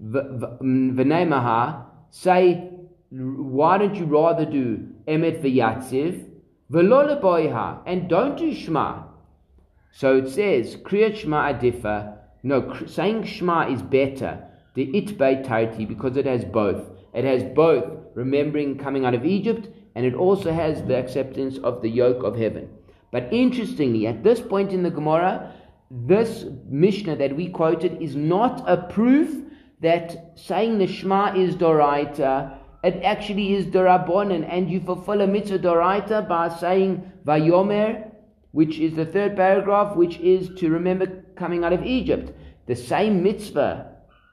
mm, 0.00 0.94
v'neimaha, 0.94 1.84
say, 2.10 2.70
why 3.10 3.78
don't 3.78 3.94
you 3.94 4.04
rather 4.04 4.44
do 4.44 4.88
Emet 5.08 5.42
V'Yatziv 5.42 6.30
V'lo 6.70 7.82
and 7.84 8.08
don't 8.08 8.38
do 8.38 8.54
Shema. 8.54 9.02
So 9.90 10.18
it 10.18 10.28
says, 10.28 10.76
Kriyat 10.76 11.16
Shema 11.16 11.52
Adifa. 11.52 12.16
No, 12.44 12.84
saying 12.86 13.24
Shema 13.24 13.72
is 13.72 13.82
better. 13.82 14.44
The 14.74 14.86
Itbei 14.86 15.44
Tarti, 15.44 15.84
because 15.84 16.16
it 16.16 16.26
has 16.26 16.44
both. 16.44 16.84
It 17.12 17.24
has 17.24 17.42
both 17.42 17.84
remembering 18.14 18.78
coming 18.78 19.04
out 19.04 19.14
of 19.14 19.26
Egypt, 19.26 19.68
and 19.96 20.06
it 20.06 20.14
also 20.14 20.52
has 20.52 20.84
the 20.84 20.96
acceptance 20.96 21.58
of 21.58 21.82
the 21.82 21.90
yoke 21.90 22.22
of 22.22 22.36
heaven. 22.36 22.68
But 23.10 23.32
interestingly, 23.32 24.06
at 24.06 24.22
this 24.22 24.40
point 24.40 24.72
in 24.72 24.84
the 24.84 24.90
Gemara, 24.90 25.52
this 25.90 26.44
Mishnah 26.68 27.16
that 27.16 27.34
we 27.34 27.48
quoted 27.48 28.00
is 28.00 28.14
not 28.14 28.62
a 28.66 28.76
proof 28.76 29.44
that 29.80 30.32
saying 30.36 30.78
the 30.78 30.86
Shema 30.86 31.34
is 31.34 31.56
Doraita 31.56 32.56
it 32.82 33.02
actually 33.02 33.54
is 33.54 33.66
Dorabonin, 33.66 34.46
and 34.50 34.70
you 34.70 34.80
fulfill 34.80 35.20
a 35.20 35.26
mitzvah 35.26 35.58
Doraita 35.58 36.26
by 36.26 36.48
saying 36.48 37.12
Vayomer 37.26 38.10
which 38.52 38.78
is 38.78 38.94
the 38.94 39.06
third 39.06 39.36
paragraph, 39.36 39.96
which 39.96 40.18
is 40.18 40.50
to 40.58 40.70
remember 40.70 41.06
coming 41.36 41.62
out 41.62 41.72
of 41.72 41.84
Egypt. 41.84 42.32
The 42.66 42.74
same 42.74 43.22
mitzvah 43.22 43.92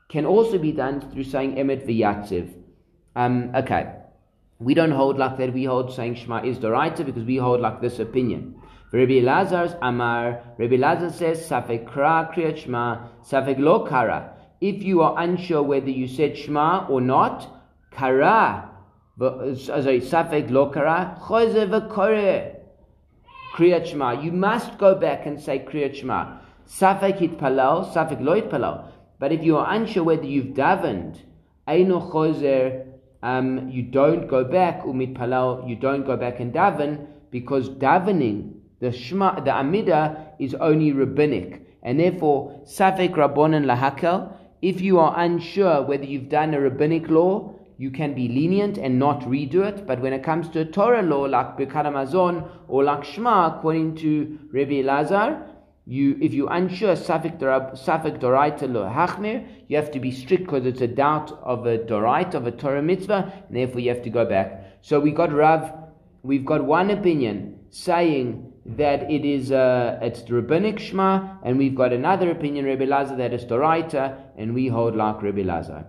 can 0.10 0.26
also 0.26 0.58
be 0.58 0.72
done 0.72 1.02
through 1.12 1.26
saying 1.26 1.56
Emet 1.56 1.86
V'Yatziv. 1.86 2.52
Um, 3.16 3.52
okay. 3.56 3.94
We 4.60 4.74
don't 4.74 4.92
hold 4.92 5.20
like 5.20 5.38
that. 5.38 5.54
We 5.54 5.66
hold 5.66 5.94
saying 5.94 6.16
Shema 6.16 6.44
is 6.44 6.58
Doraita 6.58 7.06
because 7.06 7.26
we 7.26 7.38
hold 7.38 7.62
like 7.62 7.80
this 7.80 8.00
opinion. 8.00 8.60
Rabbi 8.92 9.20
Lazar's 9.22 9.74
Amar, 9.82 10.44
Rabbi 10.58 10.78
Lazar 10.78 11.10
says, 11.12 11.48
Safek 11.48 11.86
Kra 11.86 12.34
Kriyat 12.34 12.58
Shema, 12.58 13.08
Safek 13.22 13.60
Lo 13.60 13.86
Kara. 13.86 14.34
If 14.62 14.82
you 14.82 15.02
are 15.02 15.22
unsure 15.22 15.62
whether 15.62 15.90
you 15.90 16.08
said 16.08 16.38
Shema 16.38 16.88
or 16.88 17.02
not, 17.02 17.48
Kara, 17.92 18.70
sorry, 19.20 20.00
Safek 20.02 20.50
Lo 20.50 20.70
Kara, 20.70 21.18
Choze 21.22 21.68
V'Kore. 21.70 22.56
Kriyat 23.56 23.88
Shema. 23.88 24.22
You 24.22 24.32
must 24.32 24.78
go 24.78 24.96
back 24.96 25.26
and 25.26 25.40
say 25.40 25.60
Kriyat 25.60 25.96
Shema. 25.96 26.38
Safek 26.68 27.20
Hitpalal, 27.20 27.92
Safek 27.94 28.22
Lo 28.22 28.40
Hitpalal. 28.40 28.90
But 29.20 29.32
if 29.32 29.44
you 29.44 29.58
are 29.58 29.74
unsure 29.74 30.04
whether 30.04 30.26
you've 30.26 30.56
davened, 30.56 31.20
Eino 31.68 32.12
Chozer, 32.12 32.86
um, 33.24 33.70
you 33.70 33.82
don't 33.84 34.28
go 34.28 34.44
back, 34.44 34.84
Umit 34.84 35.16
Palal, 35.16 35.68
you 35.68 35.76
don't 35.76 36.06
go 36.06 36.16
back 36.16 36.40
and 36.40 36.54
daven, 36.54 37.08
because 37.32 37.70
davening, 37.70 38.54
the 38.80 38.92
Shema, 38.92 39.40
the 39.42 39.52
Amida, 39.52 40.34
is 40.40 40.54
only 40.56 40.92
rabbinic. 40.92 41.66
And 41.84 42.00
therefore, 42.00 42.62
Safek 42.66 43.16
Rabbonan 43.16 43.66
Lahakel, 43.66 44.34
if 44.62 44.82
you 44.82 45.00
are 45.00 45.14
unsure 45.18 45.82
whether 45.84 46.04
you've 46.04 46.30
done 46.30 46.54
a 46.54 46.60
rabbinic 46.60 47.10
law, 47.10 47.54
you 47.78 47.92
can 47.92 48.14
be 48.14 48.28
lenient 48.28 48.78
and 48.78 48.98
not 48.98 49.22
redo 49.22 49.64
it. 49.66 49.86
But 49.86 50.02
when 50.02 50.14
it 50.14 50.24
comes 50.24 50.50
to 50.50 50.62
a 50.62 50.66
Torah 50.66 51.04
law 51.04 51.22
like 51.22 51.58
Birkat 51.58 52.50
or 52.68 52.84
like 52.84 53.04
Shema, 53.04 53.58
according 53.58 53.96
to 53.98 54.40
Rabbi 54.52 54.82
Lazar, 54.84 55.44
you, 55.86 56.18
if 56.20 56.34
you're 56.34 56.52
unsure, 56.52 56.96
Safek 56.96 57.40
Doraita 57.40 58.72
lo 58.72 58.84
Hachmir, 58.84 59.48
you 59.70 59.78
have 59.78 59.90
to 59.92 60.00
be 60.00 60.12
strict 60.12 60.44
because 60.44 60.66
it's 60.66 60.82
a 60.82 60.88
doubt 60.88 61.32
of 61.44 61.66
a 61.66 61.78
Doraita, 61.78 62.34
of 62.34 62.48
a 62.48 62.52
Torah 62.52 62.82
mitzvah, 62.82 63.32
and 63.48 63.56
therefore 63.56 63.80
you 63.80 63.90
have 63.90 64.04
to 64.04 64.10
go 64.10 64.26
back. 64.26 64.80
So 64.82 65.00
we 65.00 65.12
got 65.12 65.32
Rav, 65.32 65.72
we've 66.24 66.46
got 66.46 66.66
one 66.66 66.90
opinion 66.90 67.60
saying 67.70 68.52
that 68.76 69.10
it 69.10 69.24
is 69.24 69.52
uh, 69.52 70.00
it's 70.02 70.22
the 70.24 70.36
rabbinic 70.36 70.80
Shema, 70.80 71.38
and 71.44 71.58
we've 71.58 71.76
got 71.76 71.94
another 71.94 72.32
opinion, 72.32 72.66
Rabbi 72.66 72.86
Lazar, 72.86 73.16
that 73.16 73.34
is 73.34 73.46
Doraita, 73.46 74.18
and 74.38 74.54
we 74.54 74.68
hold 74.68 74.96
like 74.96 75.22
Rabbi 75.22 75.44
Lazar. 75.44 75.86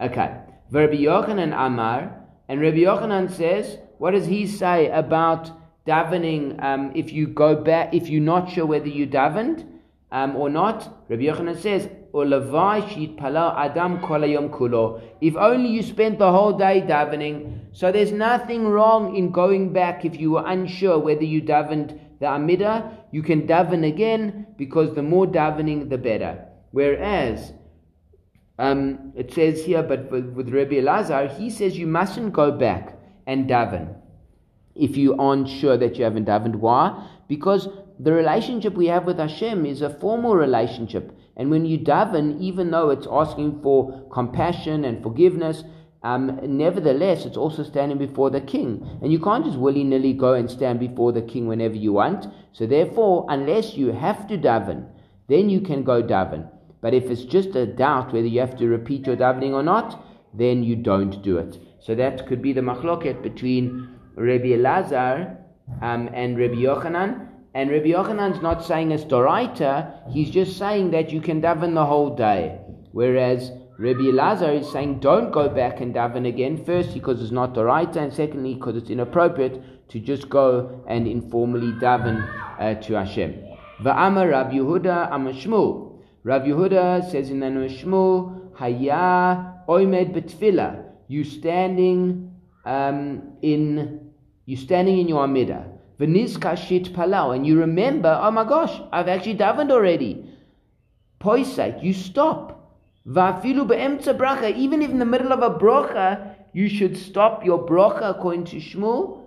Okay. 0.00 0.34
Rabbi 0.70 0.94
Yochanan 0.94 1.52
Amar, 1.54 2.24
and 2.48 2.60
Rabbi 2.60 2.78
Yochanan 2.78 3.30
says, 3.30 3.78
what 3.98 4.12
does 4.12 4.26
he 4.26 4.46
say 4.46 4.88
about 4.90 5.50
davening 5.86 6.62
um, 6.62 6.92
if 6.94 7.12
you 7.12 7.26
go 7.26 7.54
back, 7.54 7.92
if 7.92 8.08
you're 8.08 8.22
not 8.22 8.50
sure 8.50 8.64
whether 8.64 8.88
you 8.88 9.06
davened 9.06 9.66
um, 10.10 10.34
or 10.34 10.48
not? 10.48 11.04
Rabbi 11.10 11.24
Yochanan 11.24 11.60
says, 11.60 11.90
adam 12.14 13.98
kulo. 14.00 15.02
If 15.20 15.36
only 15.36 15.68
you 15.68 15.82
spent 15.82 16.18
the 16.18 16.30
whole 16.30 16.56
day 16.56 16.80
davening, 16.80 17.60
so 17.72 17.92
there's 17.92 18.12
nothing 18.12 18.68
wrong 18.68 19.14
in 19.14 19.30
going 19.30 19.72
back 19.72 20.04
if 20.04 20.18
you 20.18 20.32
were 20.32 20.44
unsure 20.46 20.98
whether 20.98 21.24
you 21.24 21.42
davened 21.42 21.98
the 22.22 22.28
Amida, 22.28 22.98
you 23.10 23.20
can 23.20 23.48
daven 23.48 23.84
again 23.84 24.46
because 24.56 24.94
the 24.94 25.02
more 25.02 25.26
davening, 25.26 25.90
the 25.90 25.98
better. 25.98 26.46
Whereas 26.70 27.52
um, 28.60 29.12
it 29.16 29.34
says 29.34 29.64
here, 29.64 29.82
but 29.82 30.08
with, 30.08 30.26
with 30.32 30.48
Rabbi 30.50 30.74
Elazar, 30.74 31.36
he 31.36 31.50
says 31.50 31.76
you 31.76 31.88
mustn't 31.88 32.32
go 32.32 32.52
back 32.52 32.96
and 33.26 33.50
daven 33.50 33.96
if 34.76 34.96
you 34.96 35.16
aren't 35.16 35.48
sure 35.48 35.76
that 35.76 35.96
you 35.96 36.04
haven't 36.04 36.28
davened. 36.28 36.54
Why? 36.54 37.08
Because 37.26 37.68
the 37.98 38.12
relationship 38.12 38.74
we 38.74 38.86
have 38.86 39.04
with 39.04 39.18
Hashem 39.18 39.66
is 39.66 39.82
a 39.82 39.90
formal 39.90 40.36
relationship. 40.36 41.18
And 41.36 41.50
when 41.50 41.66
you 41.66 41.76
daven, 41.76 42.40
even 42.40 42.70
though 42.70 42.90
it's 42.90 43.08
asking 43.10 43.62
for 43.62 44.08
compassion 44.12 44.84
and 44.84 45.02
forgiveness, 45.02 45.64
um, 46.02 46.40
nevertheless, 46.42 47.26
it's 47.26 47.36
also 47.36 47.62
standing 47.62 47.98
before 47.98 48.30
the 48.30 48.40
king. 48.40 48.98
And 49.02 49.12
you 49.12 49.20
can't 49.20 49.44
just 49.44 49.58
willy 49.58 49.84
nilly 49.84 50.12
go 50.12 50.34
and 50.34 50.50
stand 50.50 50.80
before 50.80 51.12
the 51.12 51.22
king 51.22 51.46
whenever 51.46 51.76
you 51.76 51.92
want. 51.92 52.26
So, 52.52 52.66
therefore, 52.66 53.26
unless 53.28 53.74
you 53.74 53.92
have 53.92 54.26
to 54.28 54.36
daven, 54.36 54.86
then 55.28 55.48
you 55.48 55.60
can 55.60 55.84
go 55.84 56.02
daven. 56.02 56.48
But 56.80 56.94
if 56.94 57.04
it's 57.04 57.24
just 57.24 57.54
a 57.54 57.66
doubt 57.66 58.12
whether 58.12 58.26
you 58.26 58.40
have 58.40 58.56
to 58.58 58.66
repeat 58.66 59.06
your 59.06 59.16
davening 59.16 59.52
or 59.52 59.62
not, 59.62 60.04
then 60.34 60.64
you 60.64 60.74
don't 60.76 61.22
do 61.22 61.38
it. 61.38 61.58
So 61.80 61.94
that 61.94 62.26
could 62.26 62.42
be 62.42 62.52
the 62.52 62.60
machloket 62.60 63.22
between 63.22 63.88
Rabbi 64.16 64.48
Elazar 64.48 65.36
um, 65.80 66.10
and 66.12 66.36
Rabbi 66.36 66.56
Yochanan. 66.56 67.28
And 67.54 67.70
Rabbi 67.70 67.88
Yochanan's 67.88 68.42
not 68.42 68.64
saying 68.64 68.90
it's 68.90 69.04
Doraita, 69.04 70.10
he's 70.10 70.30
just 70.30 70.58
saying 70.58 70.90
that 70.92 71.12
you 71.12 71.20
can 71.20 71.42
daven 71.42 71.74
the 71.74 71.84
whole 71.84 72.16
day. 72.16 72.58
Whereas 72.92 73.52
Rabbi 73.78 74.00
Elazar 74.00 74.60
is 74.60 74.70
saying 74.70 75.00
don't 75.00 75.32
go 75.32 75.48
back 75.48 75.80
and 75.80 75.94
daven 75.94 76.28
again, 76.28 76.62
first 76.64 76.92
because 76.92 77.22
it's 77.22 77.32
not 77.32 77.54
Doraita, 77.54 77.96
and 77.96 78.12
secondly 78.12 78.54
because 78.54 78.76
it's 78.76 78.90
inappropriate 78.90 79.88
to 79.88 79.98
just 79.98 80.28
go 80.28 80.82
and 80.86 81.06
informally 81.08 81.72
daven 81.72 82.28
uh, 82.58 82.74
to 82.82 82.94
Hashem. 82.94 83.34
Va'amar 83.82 84.30
Rabbi 84.30 84.54
Yehuda 84.54 85.10
Amashmu. 85.10 85.98
Rav 86.24 86.42
Yehuda 86.42 87.10
says 87.10 87.30
in 87.30 87.40
the 87.40 87.46
Shmuel, 87.46 88.54
Haya 88.54 89.54
oimed 89.68 90.14
betfila. 90.14 90.84
You 91.08 91.24
standing 91.24 92.32
um, 92.64 93.32
in 93.42 94.10
you 94.46 94.56
standing 94.56 94.98
in 94.98 95.08
your 95.08 95.24
amida. 95.24 95.66
V'nizka 95.98 96.56
shit 96.56 96.92
palau, 96.92 97.34
and 97.34 97.46
you 97.46 97.58
remember, 97.58 98.18
oh 98.22 98.30
my 98.30 98.44
gosh, 98.44 98.80
I've 98.92 99.08
actually 99.08 99.36
davened 99.36 99.70
already. 99.70 100.26
Poisek, 101.20 101.82
you 101.82 101.92
stop. 101.92 102.51
Va'afilu 103.06 103.66
be'emtza 103.66 104.16
bracha, 104.16 104.54
even 104.56 104.82
if 104.82 104.90
in 104.90 104.98
the 104.98 105.04
middle 105.04 105.32
of 105.32 105.42
a 105.42 105.50
bracha, 105.58 106.34
you 106.52 106.68
should 106.68 106.96
stop 106.96 107.44
your 107.44 107.66
bracha 107.66 108.10
according 108.10 108.44
to 108.44 108.56
Shmuel. 108.56 109.18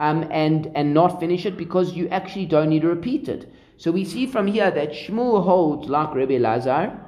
Um, 0.00 0.26
and, 0.32 0.68
and 0.74 0.92
not 0.92 1.20
finish 1.20 1.46
it 1.46 1.56
because 1.56 1.92
you 1.92 2.08
actually 2.08 2.46
don't 2.46 2.70
need 2.70 2.82
to 2.82 2.88
repeat 2.88 3.28
it. 3.28 3.52
So 3.76 3.92
we 3.92 4.04
see 4.04 4.26
from 4.26 4.48
here 4.48 4.68
that 4.68 4.90
Shmuel 4.90 5.44
holds, 5.44 5.88
like 5.88 6.12
Rabbi 6.12 6.38
Lazar, 6.38 6.98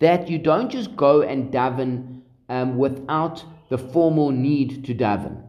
that 0.00 0.28
you 0.28 0.38
don't 0.38 0.68
just 0.68 0.94
go 0.94 1.22
and 1.22 1.50
daven 1.50 2.20
um, 2.50 2.76
without 2.76 3.42
the 3.70 3.78
formal 3.78 4.30
need 4.30 4.84
to 4.84 4.94
daven. 4.94 5.42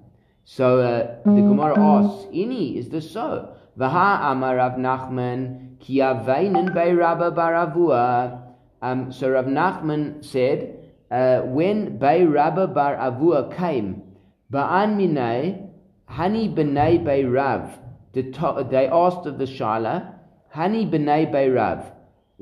So 0.46 0.80
uh, 0.80 1.18
the 1.26 1.42
Gemara 1.42 1.78
asks, 1.78 2.26
Ini, 2.28 2.78
is 2.78 2.88
this 2.88 3.12
so? 3.12 3.54
Vaha 3.78 4.32
amar 4.32 4.56
Rav 4.56 4.74
Nachman 4.74 5.78
ki 5.80 5.98
aveinen 5.98 6.74
bei 6.74 6.94
Baravua. 6.94 8.47
Um, 8.82 9.12
so 9.12 9.30
Rav 9.30 9.46
Nachman 9.46 10.24
said, 10.24 10.92
uh, 11.10 11.42
when 11.42 11.98
Bei 11.98 12.24
Rabba 12.24 12.68
Bar 12.68 12.96
Avua 12.96 13.56
came, 13.56 14.04
Ba'an 14.52 14.98
minay, 14.98 15.68
Hani 16.10 16.54
b'nei 16.54 17.04
Bei 17.04 17.24
Rav, 17.24 17.80
they 18.14 18.88
asked 18.88 19.26
of 19.26 19.38
the 19.38 19.46
Shala, 19.46 20.14
Hani 20.56 20.90
b'nei 20.90 21.32
Beirav, 21.32 21.92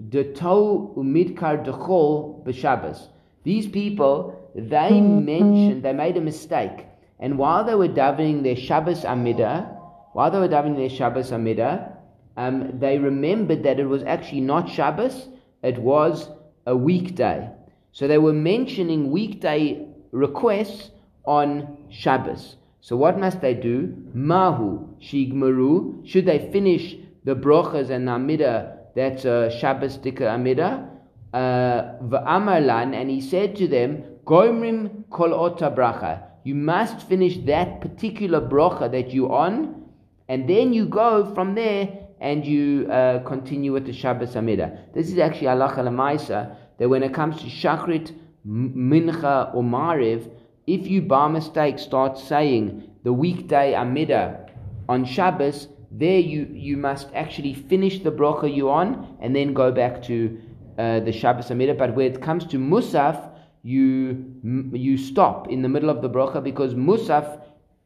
de 0.10 0.34
to 0.34 0.94
umidkar 0.98 1.66
dechol 1.66 2.46
b'Shabbos. 2.46 3.08
These 3.44 3.68
people, 3.68 4.52
they 4.56 5.02
mentioned, 5.02 5.84
they 5.84 5.94
made 5.94 6.18
a 6.18 6.22
mistake. 6.22 6.86
And 7.20 7.38
while 7.38 7.64
they 7.64 7.76
were 7.76 7.88
davening 7.88 8.44
their 8.44 8.56
Shabbos 8.56 9.06
Amida, 9.06 9.72
while 10.14 10.32
they 10.32 10.40
were 10.40 10.48
davening 10.48 10.78
their 10.78 10.90
Shabbos 10.90 11.32
Amida, 11.32 11.98
um, 12.38 12.80
they 12.80 12.98
remembered 12.98 13.64
that 13.64 13.80
it 13.80 13.86
was 13.86 14.04
actually 14.04 14.42
not 14.42 14.70
Shabbos, 14.70 15.28
it 15.66 15.80
was 15.80 16.30
a 16.66 16.76
weekday. 16.76 17.50
So 17.92 18.08
they 18.08 18.18
were 18.18 18.34
mentioning 18.34 19.12
weekday 19.12 19.88
requests 20.12 20.92
on 21.26 21.78
Shabbos. 21.90 22.58
So 22.82 22.96
what 22.96 23.18
must 23.20 23.42
they 23.42 23.56
do? 23.56 23.96
Mahu, 24.14 24.88
shigmaru, 25.02 26.08
should 26.08 26.28
they 26.28 26.52
finish 26.52 26.96
the 27.24 27.36
brochas 27.36 27.90
and 27.90 28.08
amida, 28.08 28.78
that's 28.96 29.26
uh, 29.26 29.50
Shabbos 29.50 29.98
Dika 29.98 30.32
amida, 30.32 30.88
uh, 31.34 31.94
and 32.06 33.10
he 33.10 33.20
said 33.20 33.56
to 33.56 33.68
them, 33.68 34.04
Goimrim 34.26 35.10
kol 35.10 35.34
ota 35.34 35.72
bracha. 35.72 36.24
You 36.44 36.54
must 36.54 37.08
finish 37.08 37.38
that 37.46 37.82
particular 37.82 38.40
brocha 38.40 38.92
that 38.92 39.12
you're 39.12 39.32
on, 39.32 39.84
and 40.30 40.48
then 40.48 40.74
you 40.74 40.86
go 40.86 41.34
from 41.34 41.56
there 41.56 42.05
and 42.26 42.44
you 42.44 42.88
uh, 42.88 43.20
continue 43.20 43.72
with 43.72 43.86
the 43.86 43.94
Shabbos 43.94 44.36
Amida. 44.36 44.80
This 44.96 45.12
is 45.12 45.20
actually 45.20 45.46
halacha 45.46 45.78
lemaisa 45.78 46.56
that 46.80 46.90
when 46.90 47.04
it 47.04 47.14
comes 47.14 47.40
to 47.42 47.46
shachrit, 47.46 48.16
mincha, 48.48 49.54
or 49.54 49.62
mariv, 49.62 50.32
if 50.66 50.88
you 50.88 51.04
by 51.04 51.28
mistake 51.28 51.78
start 51.78 52.18
saying 52.18 52.90
the 53.04 53.14
weekday 53.14 53.76
Amida 53.76 54.50
on 54.90 55.06
Shabbos, 55.06 55.68
there 55.92 56.18
you, 56.18 56.50
you 56.52 56.78
must 56.78 57.10
actually 57.14 57.54
finish 57.54 58.00
the 58.00 58.12
bracha 58.12 58.52
you 58.52 58.72
on 58.72 59.18
and 59.22 59.36
then 59.36 59.54
go 59.54 59.72
back 59.72 60.02
to 60.06 60.42
uh, 60.80 61.02
the 61.02 61.12
Shabbos 61.12 61.52
Amida. 61.52 61.76
But 61.76 61.94
when 61.94 62.12
it 62.12 62.24
comes 62.24 62.44
to 62.48 62.58
Musaf, 62.58 63.30
you, 63.62 64.26
you 64.74 64.98
stop 64.98 65.48
in 65.52 65.62
the 65.62 65.70
middle 65.70 65.92
of 65.92 66.02
the 66.02 66.10
bracha 66.10 66.44
because 66.44 66.74
Musaf 66.74 67.40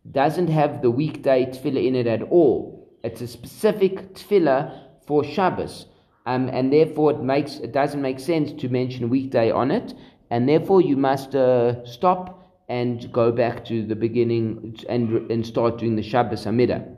doesn't 0.10 0.48
have 0.48 0.82
the 0.82 0.90
weekday 0.90 1.46
tefillah 1.46 1.86
in 1.86 1.96
it 1.96 2.08
at 2.08 2.22
all. 2.22 2.79
It's 3.04 3.22
a 3.22 3.28
specific 3.28 4.14
tefillah 4.16 4.80
for 5.08 5.24
Shabbos. 5.24 5.86
Um, 6.26 6.50
and 6.50 6.72
therefore 6.72 7.12
it 7.12 7.22
makes 7.22 7.56
it 7.56 7.72
doesn't 7.72 8.02
make 8.02 8.20
sense 8.20 8.52
to 8.62 8.70
mention 8.70 9.10
weekday 9.10 9.50
on 9.50 9.72
it, 9.72 9.96
and 10.30 10.48
therefore 10.48 10.82
you 10.82 10.96
must 10.96 11.34
uh, 11.34 11.84
stop 11.86 12.54
and 12.68 13.12
go 13.12 13.32
back 13.32 13.66
to 13.66 13.84
the 13.84 13.96
beginning 13.96 14.78
and 14.88 15.32
and 15.32 15.48
start 15.48 15.80
doing 15.80 15.96
the 15.96 16.04
Shabbos 16.04 16.46
Amidah. 16.46 16.96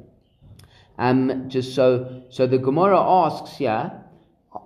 Um, 0.97 1.47
just 1.47 1.75
so 1.75 2.23
so 2.29 2.45
the 2.45 2.57
Gemara 2.57 2.99
asks 2.99 3.55
here, 3.55 3.91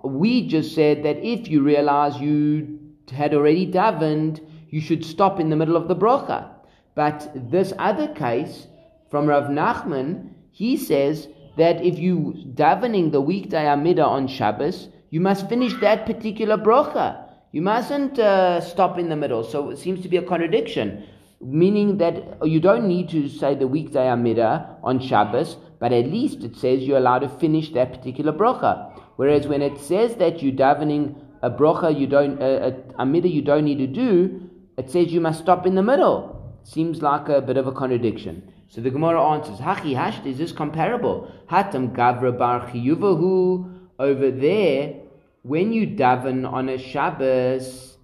we 0.02 0.48
just 0.48 0.74
said 0.74 1.04
that 1.04 1.18
if 1.18 1.48
you 1.48 1.62
realize 1.62 2.20
you 2.20 2.80
had 3.12 3.34
already 3.34 3.70
davened, 3.70 4.40
you 4.70 4.80
should 4.80 5.04
stop 5.04 5.38
in 5.38 5.48
the 5.50 5.56
middle 5.56 5.76
of 5.76 5.86
the 5.86 5.94
bracha. 5.94 6.48
But 6.96 7.30
this 7.34 7.72
other 7.78 8.08
case 8.08 8.66
from 9.10 9.26
Rav 9.26 9.44
Nachman, 9.44 10.30
he 10.56 10.78
says 10.78 11.28
that 11.58 11.84
if 11.84 11.98
you 11.98 12.32
davening 12.54 13.12
the 13.12 13.20
weekday 13.20 13.66
Amida 13.68 14.02
on 14.02 14.26
Shabbos, 14.26 14.88
you 15.10 15.20
must 15.20 15.50
finish 15.50 15.74
that 15.82 16.06
particular 16.06 16.56
bracha. 16.56 17.24
You 17.52 17.60
mustn't 17.60 18.18
uh, 18.18 18.62
stop 18.62 18.98
in 18.98 19.10
the 19.10 19.16
middle. 19.16 19.44
So 19.44 19.68
it 19.68 19.76
seems 19.76 20.00
to 20.00 20.08
be 20.08 20.16
a 20.16 20.22
contradiction, 20.22 21.04
meaning 21.42 21.98
that 21.98 22.38
you 22.42 22.58
don't 22.58 22.88
need 22.88 23.10
to 23.10 23.28
say 23.28 23.54
the 23.54 23.68
weekday 23.68 24.08
Amida 24.08 24.78
on 24.82 24.98
Shabbos, 24.98 25.58
but 25.78 25.92
at 25.92 26.06
least 26.06 26.42
it 26.42 26.56
says 26.56 26.84
you're 26.84 26.96
allowed 26.96 27.18
to 27.18 27.28
finish 27.28 27.74
that 27.74 27.92
particular 27.92 28.32
bracha. 28.32 28.98
Whereas 29.16 29.46
when 29.46 29.60
it 29.60 29.78
says 29.78 30.14
that 30.14 30.42
you're 30.42 30.54
davening 30.54 31.16
a 31.42 31.50
bracha 31.50 32.00
you 32.00 32.06
don't, 32.06 32.40
a, 32.40 32.68
a 32.68 32.98
Amida 32.98 33.28
you 33.28 33.42
don't 33.42 33.66
need 33.66 33.76
to 33.76 33.86
do, 33.86 34.48
it 34.78 34.90
says 34.90 35.12
you 35.12 35.20
must 35.20 35.40
stop 35.40 35.66
in 35.66 35.74
the 35.74 35.82
middle. 35.82 36.58
Seems 36.64 37.02
like 37.02 37.28
a 37.28 37.42
bit 37.42 37.58
of 37.58 37.66
a 37.66 37.72
contradiction. 37.72 38.54
So 38.68 38.80
the 38.80 38.90
Gemara 38.90 39.22
answers, 39.22 39.58
Hachi 39.58 39.94
hasht, 39.94 40.26
is 40.26 40.38
this 40.38 40.52
comparable? 40.52 41.32
Hatam 41.50 41.94
gavra 41.94 42.36
bar 42.36 42.68
chiyuvahu, 42.68 43.72
over 43.98 44.30
there, 44.30 44.94
when 45.42 45.72
you 45.72 45.86
daven 45.86 46.50
on 46.50 46.68
a 46.68 46.76
Shabbos, 46.76 47.96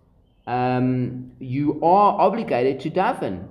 um, 0.46 1.32
you 1.38 1.82
are 1.82 2.20
obligated 2.20 2.80
to 2.80 2.90
daven. 2.90 3.46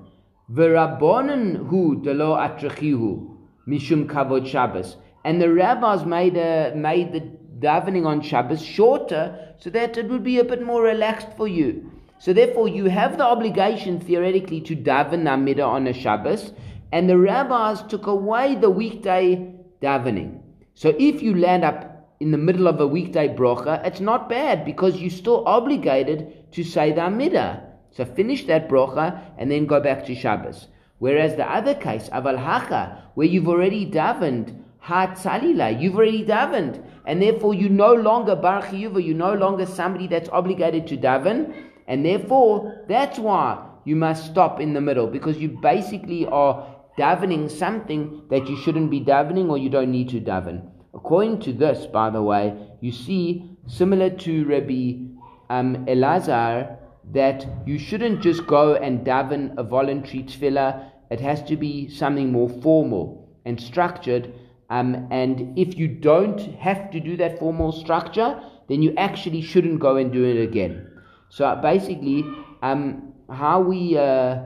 V'rabbonon 0.51 1.67
hu 1.67 2.01
delo 2.01 2.35
atrachihu, 2.35 3.37
mishum 3.67 4.05
kavod 4.07 4.47
Shabbos. 4.47 4.97
And 5.23 5.41
the 5.41 5.53
rabbis 5.53 6.05
made, 6.05 6.37
a, 6.37 6.73
made 6.75 7.13
the 7.13 7.21
davening 7.59 8.05
on 8.05 8.21
Shabbos 8.21 8.63
shorter 8.63 9.53
so 9.59 9.69
that 9.69 9.97
it 9.97 10.09
would 10.09 10.23
be 10.23 10.39
a 10.39 10.43
bit 10.43 10.63
more 10.63 10.81
relaxed 10.81 11.37
for 11.37 11.47
you. 11.47 11.91
So 12.17 12.33
therefore, 12.33 12.67
you 12.67 12.85
have 12.85 13.17
the 13.17 13.25
obligation 13.25 13.99
theoretically 13.99 14.61
to 14.61 14.75
daven 14.75 15.23
Namidah 15.23 15.65
on 15.67 15.87
a 15.87 15.93
Shabbos, 15.93 16.53
and 16.91 17.09
the 17.09 17.17
rabbis 17.17 17.81
took 17.83 18.07
away 18.07 18.55
the 18.55 18.69
weekday 18.69 19.55
davening. 19.81 20.41
So 20.73 20.95
if 20.97 21.21
you 21.21 21.35
land 21.35 21.63
up 21.63 22.15
in 22.19 22.31
the 22.31 22.37
middle 22.37 22.67
of 22.67 22.79
a 22.79 22.87
weekday 22.87 23.29
brocha, 23.29 23.85
it's 23.85 23.99
not 23.99 24.29
bad 24.29 24.65
because 24.65 24.97
you're 24.97 25.09
still 25.09 25.45
obligated 25.47 26.51
to 26.51 26.63
say 26.63 26.91
the 26.91 27.01
Amidah. 27.01 27.61
So 27.91 28.05
finish 28.05 28.45
that 28.45 28.69
brocha 28.69 29.21
and 29.37 29.49
then 29.49 29.65
go 29.65 29.79
back 29.79 30.05
to 30.05 30.15
Shabbos. 30.15 30.67
Whereas 30.99 31.35
the 31.35 31.49
other 31.49 31.73
case, 31.73 32.09
Aval 32.09 32.37
Hacha, 32.37 33.09
where 33.15 33.27
you've 33.27 33.47
already 33.47 33.89
davened, 33.89 34.55
Ha 34.79 35.15
Tzalila, 35.15 35.81
you've 35.81 35.95
already 35.95 36.25
davened, 36.25 36.83
and 37.05 37.21
therefore 37.21 37.53
you 37.53 37.69
no 37.69 37.93
longer 37.93 38.35
Bar 38.35 38.63
Chiyuva, 38.63 39.03
you're 39.03 39.15
no 39.15 39.33
longer 39.33 39.65
somebody 39.65 40.07
that's 40.07 40.29
obligated 40.29 40.87
to 40.87 40.97
daven, 40.97 41.53
and 41.87 42.05
therefore, 42.05 42.85
that's 42.87 43.19
why 43.19 43.67
you 43.83 43.95
must 43.95 44.25
stop 44.25 44.59
in 44.61 44.73
the 44.73 44.81
middle 44.81 45.07
because 45.07 45.37
you 45.37 45.49
basically 45.49 46.25
are 46.27 46.70
davening 46.97 47.49
something 47.49 48.23
that 48.29 48.47
you 48.47 48.57
shouldn't 48.57 48.91
be 48.91 49.01
davening 49.01 49.49
or 49.49 49.57
you 49.57 49.69
don't 49.69 49.91
need 49.91 50.09
to 50.09 50.19
daven. 50.19 50.69
According 50.93 51.39
to 51.41 51.53
this, 51.53 51.85
by 51.85 52.09
the 52.09 52.21
way, 52.21 52.55
you 52.81 52.91
see, 52.91 53.57
similar 53.67 54.09
to 54.09 54.45
Rabbi 54.45 55.07
um, 55.49 55.85
Elazar, 55.85 56.77
that 57.13 57.45
you 57.65 57.79
shouldn't 57.79 58.21
just 58.21 58.45
go 58.45 58.75
and 58.75 59.05
daven 59.05 59.57
a 59.57 59.63
voluntary 59.63 60.23
tefillah. 60.23 60.91
It 61.09 61.19
has 61.21 61.43
to 61.43 61.55
be 61.55 61.89
something 61.89 62.31
more 62.31 62.49
formal 62.61 63.29
and 63.45 63.59
structured. 63.59 64.33
Um, 64.69 65.07
and 65.11 65.57
if 65.57 65.77
you 65.77 65.87
don't 65.87 66.39
have 66.55 66.91
to 66.91 66.99
do 66.99 67.17
that 67.17 67.39
formal 67.39 67.71
structure, 67.71 68.41
then 68.69 68.81
you 68.81 68.93
actually 68.97 69.41
shouldn't 69.41 69.79
go 69.79 69.97
and 69.97 70.11
do 70.11 70.23
it 70.23 70.41
again. 70.41 70.87
So 71.29 71.53
basically, 71.61 72.23
um, 72.61 73.13
how 73.29 73.61
we 73.61 73.97
uh, 73.97 74.39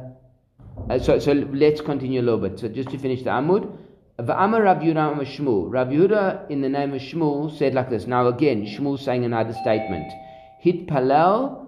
uh, 0.90 1.00
so 1.00 1.20
so 1.20 1.32
let's 1.32 1.82
continue 1.82 2.22
a 2.22 2.24
little 2.24 2.40
bit. 2.40 2.60
So 2.60 2.68
just 2.68 2.90
to 2.90 2.98
finish 2.98 3.24
the 3.24 3.30
Amud. 3.30 3.78
V'amar 4.20 4.64
Rav 4.64 4.78
Yehuda 4.78 5.20
Shmuel. 5.26 5.72
Rav 5.72 5.88
Yehuda, 5.88 6.50
in 6.50 6.62
the 6.62 6.70
name 6.70 6.94
of 6.94 7.02
Shmuel, 7.02 7.58
said 7.58 7.74
like 7.74 7.90
this. 7.90 8.08
Now 8.08 8.28
again, 8.28 8.66
Shmuel 8.66 8.98
saying 8.98 9.26
another 9.26 9.54
statement. 9.54 10.12
Hit 10.60 10.88
palel 10.88 11.68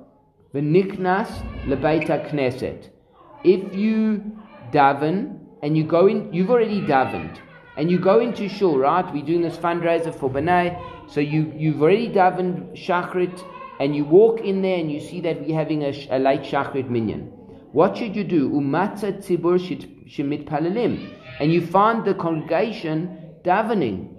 v'niknas 0.53 1.27
lebeita 1.65 2.29
knesset. 2.29 2.89
If 3.43 3.75
you 3.75 4.23
daven 4.71 5.39
and 5.61 5.75
you 5.75 5.83
go 5.83 6.07
in, 6.07 6.31
you've 6.33 6.49
already 6.49 6.81
davened, 6.81 7.37
and 7.75 7.91
you 7.91 7.99
go 7.99 8.19
into 8.19 8.47
shul, 8.47 8.77
right? 8.77 9.05
We're 9.13 9.25
doing 9.25 9.41
this 9.41 9.57
fundraiser 9.57 10.17
for 10.17 10.29
B'nai, 10.29 10.81
so 11.09 11.19
you 11.19 11.51
you've 11.55 11.81
already 11.81 12.09
davened 12.09 12.77
shachrit 12.77 13.43
and 13.79 13.95
you 13.95 14.05
walk 14.05 14.41
in 14.41 14.61
there 14.61 14.77
and 14.77 14.91
you 14.91 14.99
see 14.99 15.21
that 15.21 15.41
we're 15.41 15.55
having 15.55 15.83
a, 15.83 16.07
a 16.11 16.19
late 16.19 16.41
shachrit 16.41 16.89
minyan. 16.89 17.36
What 17.71 17.97
should 17.97 18.15
you 18.15 18.23
do? 18.23 18.49
Umatza 18.49 19.17
tzibur 19.17 19.59
shemit. 20.07 21.15
And 21.39 21.53
you 21.53 21.65
find 21.65 22.05
the 22.05 22.13
congregation 22.13 23.17
davening. 23.43 24.13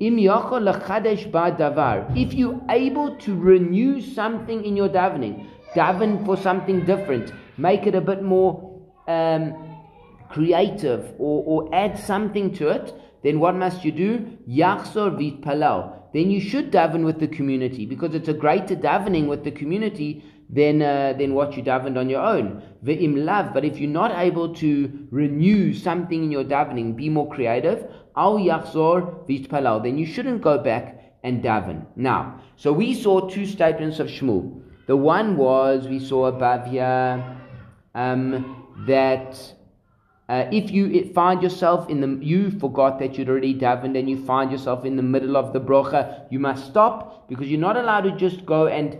Im 0.00 0.16
davar. 0.16 2.16
If 2.16 2.34
you're 2.34 2.60
able 2.68 3.16
to 3.16 3.34
renew 3.34 4.00
something 4.00 4.64
in 4.64 4.76
your 4.76 4.88
davening, 4.88 5.46
daven 5.74 6.24
for 6.24 6.36
something 6.36 6.84
different, 6.84 7.32
make 7.56 7.86
it 7.86 7.94
a 7.94 8.00
bit 8.00 8.22
more 8.22 8.80
um, 9.06 9.54
creative, 10.30 11.14
or, 11.18 11.44
or 11.46 11.74
add 11.74 11.98
something 11.98 12.52
to 12.54 12.68
it, 12.68 12.94
then 13.22 13.40
what 13.40 13.56
must 13.56 13.84
you 13.84 13.92
do? 13.92 14.38
Yachzor 14.48 15.18
vit 15.18 15.42
palal 15.42 15.98
then 16.12 16.30
you 16.30 16.40
should 16.40 16.72
daven 16.72 17.04
with 17.04 17.20
the 17.20 17.28
community 17.28 17.84
because 17.84 18.14
it's 18.14 18.28
a 18.28 18.32
greater 18.32 18.74
davening 18.74 19.28
with 19.28 19.44
the 19.44 19.50
community 19.50 20.24
than, 20.50 20.82
uh, 20.82 21.14
what 21.34 21.56
you 21.56 21.62
davened 21.62 21.98
on 21.98 22.08
your 22.08 22.22
own. 22.22 22.62
Ve'im 22.84 23.24
lav, 23.24 23.52
but 23.52 23.64
if 23.64 23.78
you're 23.78 23.90
not 23.90 24.12
able 24.18 24.54
to 24.54 25.06
renew 25.10 25.74
something 25.74 26.24
in 26.24 26.30
your 26.30 26.44
davening, 26.44 26.96
be 26.96 27.08
more 27.08 27.28
creative, 27.28 27.86
al 28.16 28.38
yachzor 28.38 29.26
v'itpalal, 29.28 29.82
then 29.82 29.98
you 29.98 30.06
shouldn't 30.06 30.40
go 30.40 30.58
back 30.58 31.14
and 31.22 31.42
daven. 31.42 31.84
Now, 31.96 32.40
so 32.56 32.72
we 32.72 32.94
saw 32.94 33.28
two 33.28 33.46
statements 33.46 33.98
of 33.98 34.08
Shmuel. 34.08 34.62
The 34.86 34.96
one 34.96 35.36
was, 35.36 35.86
we 35.86 35.98
saw 35.98 36.26
above 36.26 36.66
here, 36.66 37.36
um, 37.94 38.64
that 38.86 39.54
uh, 40.28 40.46
if 40.52 40.70
you 40.70 41.12
find 41.14 41.42
yourself 41.42 41.88
in 41.88 42.00
the, 42.00 42.24
you 42.24 42.50
forgot 42.58 42.98
that 42.98 43.16
you'd 43.16 43.28
already 43.28 43.54
davened 43.54 43.98
and 43.98 44.08
you 44.08 44.24
find 44.24 44.52
yourself 44.52 44.84
in 44.84 44.96
the 44.96 45.02
middle 45.02 45.36
of 45.36 45.52
the 45.52 45.60
brocha, 45.60 46.26
you 46.30 46.38
must 46.38 46.66
stop 46.66 47.28
because 47.28 47.48
you're 47.48 47.60
not 47.60 47.76
allowed 47.76 48.02
to 48.02 48.12
just 48.12 48.44
go 48.44 48.66
and 48.66 48.98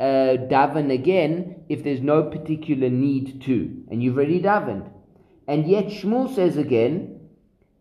uh, 0.00 0.48
daven 0.48 0.90
again 0.90 1.64
if 1.68 1.84
there's 1.84 2.00
no 2.00 2.22
particular 2.22 2.88
need 2.88 3.42
to, 3.42 3.84
and 3.90 4.02
you've 4.02 4.16
already 4.16 4.40
davened. 4.40 4.90
And 5.46 5.68
yet 5.68 5.86
Shmuel 5.86 6.34
says 6.34 6.56
again, 6.56 7.20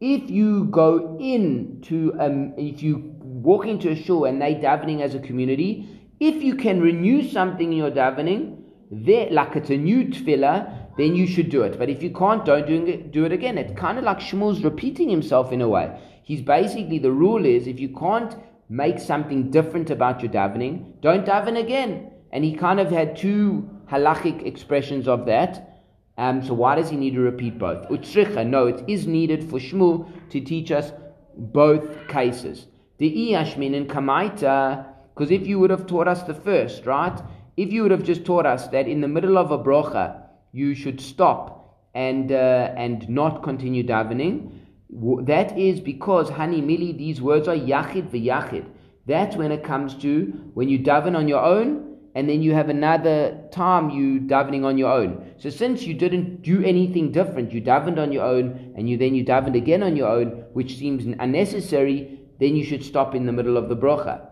if 0.01 0.29
you 0.29 0.65
go 0.65 1.17
into, 1.19 2.13
um, 2.19 2.53
if 2.57 2.83
you 2.83 3.15
walk 3.21 3.65
into 3.65 3.89
a 3.89 3.95
shul 3.95 4.25
and 4.25 4.41
they 4.41 4.55
davening 4.55 5.01
as 5.01 5.15
a 5.15 5.19
community, 5.19 5.87
if 6.19 6.43
you 6.43 6.55
can 6.55 6.81
renew 6.81 7.23
something 7.27 7.71
in 7.71 7.77
your 7.77 7.91
davening, 7.91 8.63
there, 8.91 9.29
like 9.31 9.55
it's 9.55 9.69
a 9.69 9.77
new 9.77 10.05
tefillah, 10.05 10.97
then 10.97 11.15
you 11.15 11.25
should 11.27 11.49
do 11.49 11.61
it. 11.61 11.77
But 11.77 11.89
if 11.89 12.03
you 12.03 12.09
can't, 12.09 12.43
don't 12.43 12.67
do 12.67 12.85
it, 12.85 13.11
do 13.11 13.25
it 13.25 13.31
again. 13.31 13.57
It's 13.57 13.79
kind 13.79 13.97
of 13.97 14.03
like 14.03 14.19
Shmuel's 14.19 14.63
repeating 14.63 15.09
himself 15.09 15.53
in 15.53 15.61
a 15.61 15.69
way. 15.69 15.97
He's 16.23 16.41
basically, 16.41 16.99
the 16.99 17.11
rule 17.11 17.45
is 17.45 17.67
if 17.67 17.79
you 17.79 17.89
can't 17.89 18.35
make 18.69 18.99
something 18.99 19.49
different 19.49 19.89
about 19.89 20.21
your 20.21 20.31
davening, 20.31 21.01
don't 21.01 21.25
daven 21.25 21.59
again. 21.59 22.11
And 22.31 22.43
he 22.43 22.53
kind 22.55 22.79
of 22.79 22.91
had 22.91 23.17
two 23.17 23.69
halachic 23.91 24.45
expressions 24.45 25.07
of 25.07 25.25
that. 25.25 25.83
Um, 26.17 26.43
so 26.43 26.53
why 26.53 26.75
does 26.75 26.89
he 26.89 26.95
need 26.95 27.15
to 27.15 27.21
repeat 27.21 27.57
both? 27.57 27.89
Utsricha, 27.89 28.45
no, 28.45 28.67
it 28.67 28.83
is 28.87 29.07
needed 29.07 29.49
for 29.49 29.57
Shmuel 29.57 30.29
to 30.29 30.39
teach 30.39 30.71
us 30.71 30.91
both 31.35 32.07
cases. 32.07 32.67
The 32.97 33.09
iyashmin 33.09 33.75
and 33.75 33.89
kamaita, 33.89 34.85
because 35.13 35.31
if 35.31 35.47
you 35.47 35.59
would 35.59 35.69
have 35.69 35.87
taught 35.87 36.07
us 36.07 36.23
the 36.23 36.33
first, 36.33 36.85
right? 36.85 37.19
If 37.57 37.71
you 37.71 37.81
would 37.83 37.91
have 37.91 38.03
just 38.03 38.25
taught 38.25 38.45
us 38.45 38.67
that 38.67 38.87
in 38.87 39.01
the 39.01 39.07
middle 39.07 39.37
of 39.37 39.51
a 39.51 39.57
brocha, 39.57 40.23
you 40.51 40.75
should 40.75 40.99
stop 40.99 41.59
and 41.93 42.31
uh, 42.31 42.73
and 42.75 43.07
not 43.09 43.41
continue 43.41 43.83
davening. 43.83 44.51
That 44.89 45.57
is 45.57 45.79
because 45.79 46.29
honey 46.29 46.61
mili 46.61 46.97
these 46.97 47.21
words 47.21 47.47
are 47.47 47.55
yachid 47.55 48.09
v'yachid. 48.09 48.65
That's 49.05 49.35
when 49.35 49.51
it 49.51 49.63
comes 49.63 49.95
to 49.95 50.25
when 50.53 50.69
you 50.69 50.79
daven 50.79 51.15
on 51.15 51.27
your 51.27 51.43
own 51.43 51.89
and 52.15 52.27
then 52.29 52.41
you 52.41 52.53
have 52.53 52.69
another 52.69 53.39
time 53.51 53.89
you 53.91 54.19
davening 54.19 54.65
on 54.65 54.77
your 54.77 54.91
own. 54.91 55.33
So 55.37 55.49
since 55.49 55.83
you 55.83 55.93
didn't 55.93 56.41
do 56.41 56.63
anything 56.63 57.11
different, 57.11 57.53
you 57.53 57.61
davened 57.61 57.99
on 57.99 58.11
your 58.11 58.23
own, 58.23 58.73
and 58.75 58.89
you 58.89 58.97
then 58.97 59.15
you 59.15 59.23
davened 59.23 59.55
again 59.55 59.83
on 59.83 59.95
your 59.95 60.09
own, 60.09 60.43
which 60.53 60.77
seems 60.77 61.05
unnecessary, 61.05 62.19
then 62.39 62.55
you 62.55 62.65
should 62.65 62.83
stop 62.83 63.15
in 63.15 63.25
the 63.25 63.31
middle 63.31 63.57
of 63.57 63.69
the 63.69 63.75
brocha. 63.75 64.27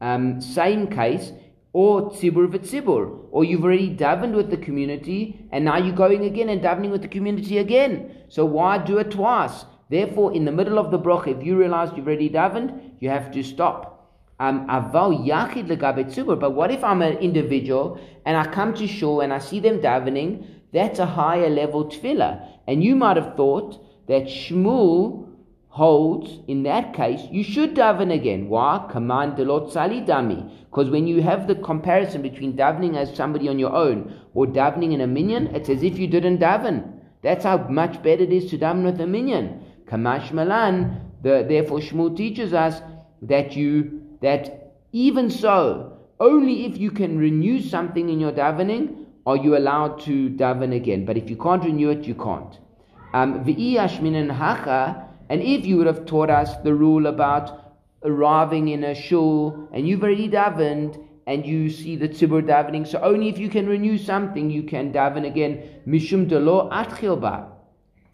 Um, 0.00 0.40
same 0.40 0.88
case, 0.88 1.32
or 1.72 2.10
tzibur 2.10 2.46
v'tzibur, 2.46 3.26
or 3.30 3.44
you've 3.44 3.64
already 3.64 3.96
davened 3.96 4.34
with 4.34 4.50
the 4.50 4.56
community, 4.56 5.48
and 5.50 5.64
now 5.64 5.78
you're 5.78 5.96
going 5.96 6.24
again 6.24 6.50
and 6.50 6.60
davening 6.60 6.90
with 6.90 7.02
the 7.02 7.08
community 7.08 7.58
again. 7.58 8.14
So 8.28 8.44
why 8.44 8.78
do 8.78 8.98
it 8.98 9.10
twice? 9.10 9.64
Therefore, 9.90 10.32
in 10.32 10.44
the 10.44 10.52
middle 10.52 10.78
of 10.78 10.90
the 10.90 10.98
brocha, 10.98 11.38
if 11.38 11.44
you 11.44 11.56
realize 11.56 11.90
you've 11.96 12.06
already 12.06 12.30
davened, 12.30 12.92
you 13.00 13.10
have 13.10 13.30
to 13.32 13.42
stop. 13.42 13.94
Um, 14.40 14.66
but 14.66 16.52
what 16.52 16.70
if 16.70 16.82
I'm 16.82 17.02
an 17.02 17.18
individual 17.18 18.00
and 18.26 18.36
I 18.36 18.46
come 18.46 18.74
to 18.74 18.86
shul 18.86 19.20
and 19.20 19.32
I 19.32 19.38
see 19.38 19.60
them 19.60 19.80
davening? 19.80 20.46
That's 20.72 20.98
a 20.98 21.06
higher 21.06 21.48
level 21.48 21.84
tefillah. 21.84 22.48
And 22.66 22.82
you 22.82 22.96
might 22.96 23.16
have 23.16 23.36
thought 23.36 23.78
that 24.08 24.24
Shmuel 24.24 25.28
holds, 25.68 26.40
in 26.48 26.62
that 26.64 26.94
case, 26.94 27.20
you 27.30 27.44
should 27.44 27.74
daven 27.74 28.12
again. 28.12 28.48
Why? 28.48 28.86
Command 28.90 29.36
delot 29.36 29.72
sali 29.72 30.00
dami. 30.00 30.50
Because 30.70 30.90
when 30.90 31.06
you 31.06 31.22
have 31.22 31.46
the 31.46 31.54
comparison 31.54 32.22
between 32.22 32.56
davening 32.56 32.96
as 32.96 33.14
somebody 33.14 33.48
on 33.48 33.58
your 33.58 33.72
own 33.74 34.20
or 34.34 34.46
davening 34.46 34.92
in 34.92 35.00
a 35.00 35.06
minyan, 35.06 35.46
it's 35.54 35.68
as 35.68 35.82
if 35.82 35.98
you 35.98 36.06
didn't 36.06 36.38
daven. 36.38 36.92
That's 37.22 37.44
how 37.44 37.58
much 37.68 38.02
better 38.02 38.22
it 38.22 38.32
is 38.32 38.50
to 38.50 38.58
daven 38.58 38.84
with 38.84 39.00
a 39.00 39.06
minyan. 39.06 39.63
Kamashma 39.86 40.46
lan. 40.46 41.10
The, 41.22 41.44
therefore, 41.48 41.78
Shmuel 41.78 42.16
teaches 42.16 42.52
us 42.52 42.80
that 43.22 43.56
you 43.56 44.02
that 44.20 44.74
even 44.92 45.30
so, 45.30 45.98
only 46.20 46.66
if 46.66 46.78
you 46.78 46.90
can 46.90 47.18
renew 47.18 47.60
something 47.60 48.08
in 48.08 48.20
your 48.20 48.32
davening 48.32 49.06
are 49.26 49.36
you 49.36 49.56
allowed 49.56 50.00
to 50.02 50.30
daven 50.30 50.74
again. 50.74 51.04
But 51.04 51.16
if 51.16 51.28
you 51.30 51.36
can't 51.36 51.64
renew 51.64 51.90
it, 51.90 52.04
you 52.04 52.14
can't. 52.14 52.58
Um, 53.12 53.44
and 55.30 55.42
if 55.42 55.66
you 55.66 55.76
would 55.76 55.86
have 55.86 56.04
taught 56.06 56.30
us 56.30 56.56
the 56.58 56.74
rule 56.74 57.06
about 57.06 57.74
arriving 58.04 58.68
in 58.68 58.84
a 58.84 58.94
shul 58.94 59.68
and 59.72 59.88
you've 59.88 60.02
already 60.02 60.28
davened 60.28 61.02
and 61.26 61.46
you 61.46 61.70
see 61.70 61.96
the 61.96 62.08
tzibur 62.08 62.42
davening, 62.42 62.86
so 62.86 63.00
only 63.00 63.28
if 63.28 63.38
you 63.38 63.48
can 63.48 63.66
renew 63.66 63.96
something 63.96 64.50
you 64.50 64.62
can 64.62 64.92
daven 64.92 65.26
again. 65.26 65.80
Mishum 65.86 66.28
delo 66.28 66.68
atchilba. 66.70 67.48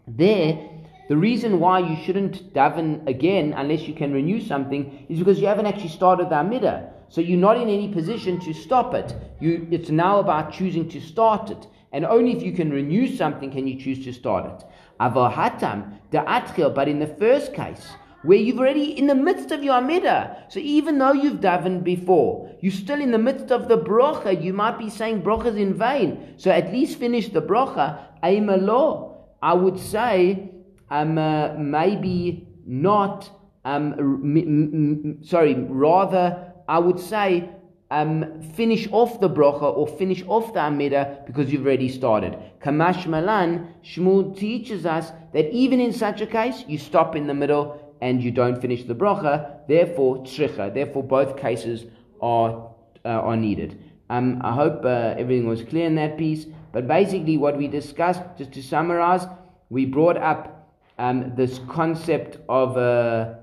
There, 0.07 0.69
the 1.11 1.17
reason 1.17 1.59
why 1.59 1.79
you 1.79 2.01
shouldn't 2.05 2.53
daven 2.53 3.05
again 3.05 3.51
unless 3.57 3.81
you 3.81 3.93
can 3.93 4.13
renew 4.13 4.39
something 4.39 5.05
is 5.09 5.19
because 5.19 5.41
you 5.41 5.47
haven't 5.47 5.65
actually 5.65 5.89
started 5.89 6.29
the 6.29 6.35
Amidah. 6.35 6.89
So 7.09 7.19
you're 7.19 7.37
not 7.37 7.57
in 7.57 7.67
any 7.67 7.89
position 7.89 8.39
to 8.39 8.53
stop 8.53 8.93
it. 8.93 9.13
You, 9.41 9.67
it's 9.71 9.89
now 9.89 10.19
about 10.19 10.53
choosing 10.53 10.87
to 10.87 11.01
start 11.01 11.49
it. 11.49 11.67
And 11.91 12.05
only 12.05 12.31
if 12.31 12.41
you 12.41 12.53
can 12.53 12.71
renew 12.71 13.13
something 13.13 13.51
can 13.51 13.67
you 13.67 13.77
choose 13.77 14.05
to 14.05 14.13
start 14.13 14.45
it. 14.53 14.65
Avahatam, 15.01 15.99
the 16.11 16.71
but 16.73 16.87
in 16.87 16.99
the 16.99 17.07
first 17.07 17.53
case, 17.53 17.89
where 18.23 18.37
you've 18.37 18.59
already 18.59 18.97
in 18.97 19.07
the 19.07 19.15
midst 19.15 19.51
of 19.51 19.65
your 19.65 19.81
Amidah. 19.81 20.49
So 20.49 20.61
even 20.61 20.97
though 20.97 21.11
you've 21.11 21.41
davened 21.41 21.83
before, 21.83 22.55
you're 22.61 22.71
still 22.71 23.01
in 23.01 23.11
the 23.11 23.17
midst 23.17 23.51
of 23.51 23.67
the 23.67 23.77
brocha. 23.77 24.41
You 24.41 24.53
might 24.53 24.79
be 24.79 24.89
saying 24.89 25.23
brochas 25.23 25.59
in 25.59 25.73
vain. 25.73 26.35
So 26.37 26.51
at 26.51 26.71
least 26.71 26.99
finish 26.99 27.27
the 27.27 27.41
brocha. 27.41 27.99
Aimalo. 28.23 29.09
I 29.41 29.55
would 29.55 29.79
say 29.79 30.50
um, 30.91 31.17
uh, 31.17 31.53
maybe 31.57 32.47
not, 32.65 33.31
um, 33.65 33.93
m- 33.93 34.37
m- 34.37 35.23
sorry, 35.23 35.55
rather, 35.55 36.53
I 36.67 36.79
would 36.79 36.99
say 36.99 37.49
um, 37.89 38.41
finish 38.55 38.87
off 38.91 39.19
the 39.19 39.29
brocha 39.29 39.75
or 39.75 39.87
finish 39.87 40.23
off 40.27 40.53
the 40.53 40.59
Amida 40.59 41.23
because 41.25 41.51
you've 41.51 41.65
already 41.65 41.89
started. 41.89 42.37
Kamashma 42.61 43.23
Lan, 43.23 43.73
Shmuel 43.83 44.37
teaches 44.37 44.85
us 44.85 45.11
that 45.33 45.49
even 45.51 45.79
in 45.79 45.93
such 45.93 46.21
a 46.21 46.27
case, 46.27 46.63
you 46.67 46.77
stop 46.77 47.15
in 47.15 47.25
the 47.25 47.33
middle 47.33 47.95
and 48.01 48.21
you 48.21 48.31
don't 48.31 48.59
finish 48.59 48.83
the 48.83 48.95
brocha, 48.95 49.65
therefore, 49.67 50.17
tricha, 50.23 50.73
therefore, 50.73 51.03
both 51.03 51.37
cases 51.37 51.85
are, 52.21 52.71
uh, 53.05 53.09
are 53.09 53.37
needed. 53.37 53.81
Um, 54.09 54.41
I 54.43 54.53
hope 54.53 54.83
uh, 54.83 55.15
everything 55.17 55.47
was 55.47 55.63
clear 55.63 55.85
in 55.85 55.95
that 55.95 56.17
piece. 56.17 56.45
But 56.73 56.87
basically, 56.87 57.37
what 57.37 57.57
we 57.57 57.67
discussed, 57.67 58.21
just 58.37 58.51
to 58.53 58.63
summarize, 58.63 59.25
we 59.69 59.85
brought 59.85 60.17
up 60.17 60.60
um, 61.01 61.33
this 61.35 61.59
concept 61.67 62.37
of 62.47 62.77
a 62.77 63.39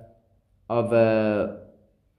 of 0.71 0.93
a 0.93 1.59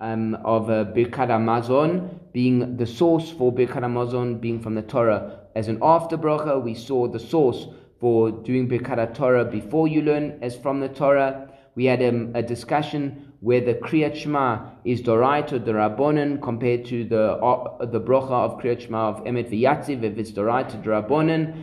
um, 0.02 0.36
of 0.44 0.70
a 0.70 0.86
Birkat 0.86 1.30
Hamazon 1.30 2.20
being 2.34 2.76
the 2.76 2.86
source 2.86 3.32
for 3.32 3.52
Birkat 3.54 3.84
Hamazon 3.84 4.42
being 4.42 4.62
from 4.62 4.76
the 4.76 4.82
Torah 4.82 5.48
as 5.56 5.70
an 5.70 5.80
after 5.82 6.18
bracha. 6.18 6.62
We 6.62 6.76
saw 6.76 7.08
the 7.08 7.20
source 7.20 7.68
for 8.02 8.32
doing 8.32 8.68
Birkat 8.68 9.14
Torah 9.16 9.46
before 9.46 9.88
you 9.88 10.02
learn 10.02 10.40
as 10.42 10.58
from 10.58 10.82
the 10.82 10.90
Torah. 10.90 11.50
We 11.76 11.86
had 11.86 12.04
um, 12.04 12.34
a 12.36 12.44
discussion 12.44 13.32
where 13.40 13.62
the 13.62 13.76
Kriyat 13.76 14.18
Shema 14.18 14.72
is 14.84 15.02
Doraita, 15.02 15.64
the 15.64 16.38
compared 16.42 16.84
to 16.88 17.06
the 17.06 17.32
uh, 17.36 17.86
the 17.86 18.02
bracha 18.02 18.32
of 18.32 18.60
Kriyat 18.60 18.82
Shema 18.82 19.08
of 19.08 19.24
Emet 19.24 19.50
V'Yatziv, 19.50 20.04
if 20.04 20.18
it's 20.18 20.32
Doraita, 20.32 20.84
the 20.84 21.54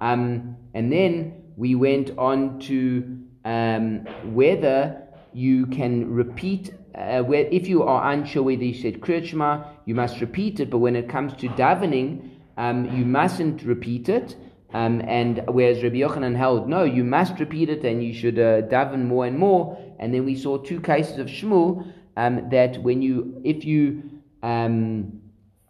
Um, 0.00 0.56
and 0.72 0.90
then 0.90 1.42
we 1.56 1.74
went 1.74 2.16
on 2.18 2.58
to 2.60 3.25
um, 3.46 4.04
whether 4.34 5.02
you 5.32 5.66
can 5.66 6.12
repeat, 6.12 6.74
uh, 6.94 7.22
where, 7.22 7.46
if 7.52 7.68
you 7.68 7.84
are 7.84 8.12
unsure 8.12 8.42
whether 8.42 8.64
you 8.64 8.74
said 8.74 9.00
Kriyat 9.00 9.26
Shema, 9.26 9.64
you 9.84 9.94
must 9.94 10.20
repeat 10.20 10.58
it, 10.58 10.68
but 10.68 10.78
when 10.78 10.96
it 10.96 11.08
comes 11.08 11.32
to 11.34 11.48
davening, 11.50 12.30
um, 12.56 12.84
you 12.96 13.04
mustn't 13.04 13.62
repeat 13.62 14.08
it. 14.08 14.34
Um, 14.74 15.00
and 15.06 15.42
whereas 15.46 15.82
Rabbi 15.82 15.98
Yochanan 15.98 16.36
held, 16.36 16.68
no, 16.68 16.82
you 16.82 17.04
must 17.04 17.38
repeat 17.38 17.68
it 17.70 17.84
and 17.84 18.02
you 18.02 18.12
should 18.12 18.38
uh, 18.38 18.62
daven 18.62 19.04
more 19.04 19.26
and 19.26 19.38
more. 19.38 19.78
And 20.00 20.12
then 20.12 20.24
we 20.24 20.34
saw 20.34 20.58
two 20.58 20.80
cases 20.80 21.18
of 21.18 21.28
Shmuel 21.28 21.86
um, 22.16 22.48
that 22.50 22.82
when 22.82 23.00
you, 23.00 23.40
if 23.44 23.64
you, 23.64 24.02
um, 24.42 25.20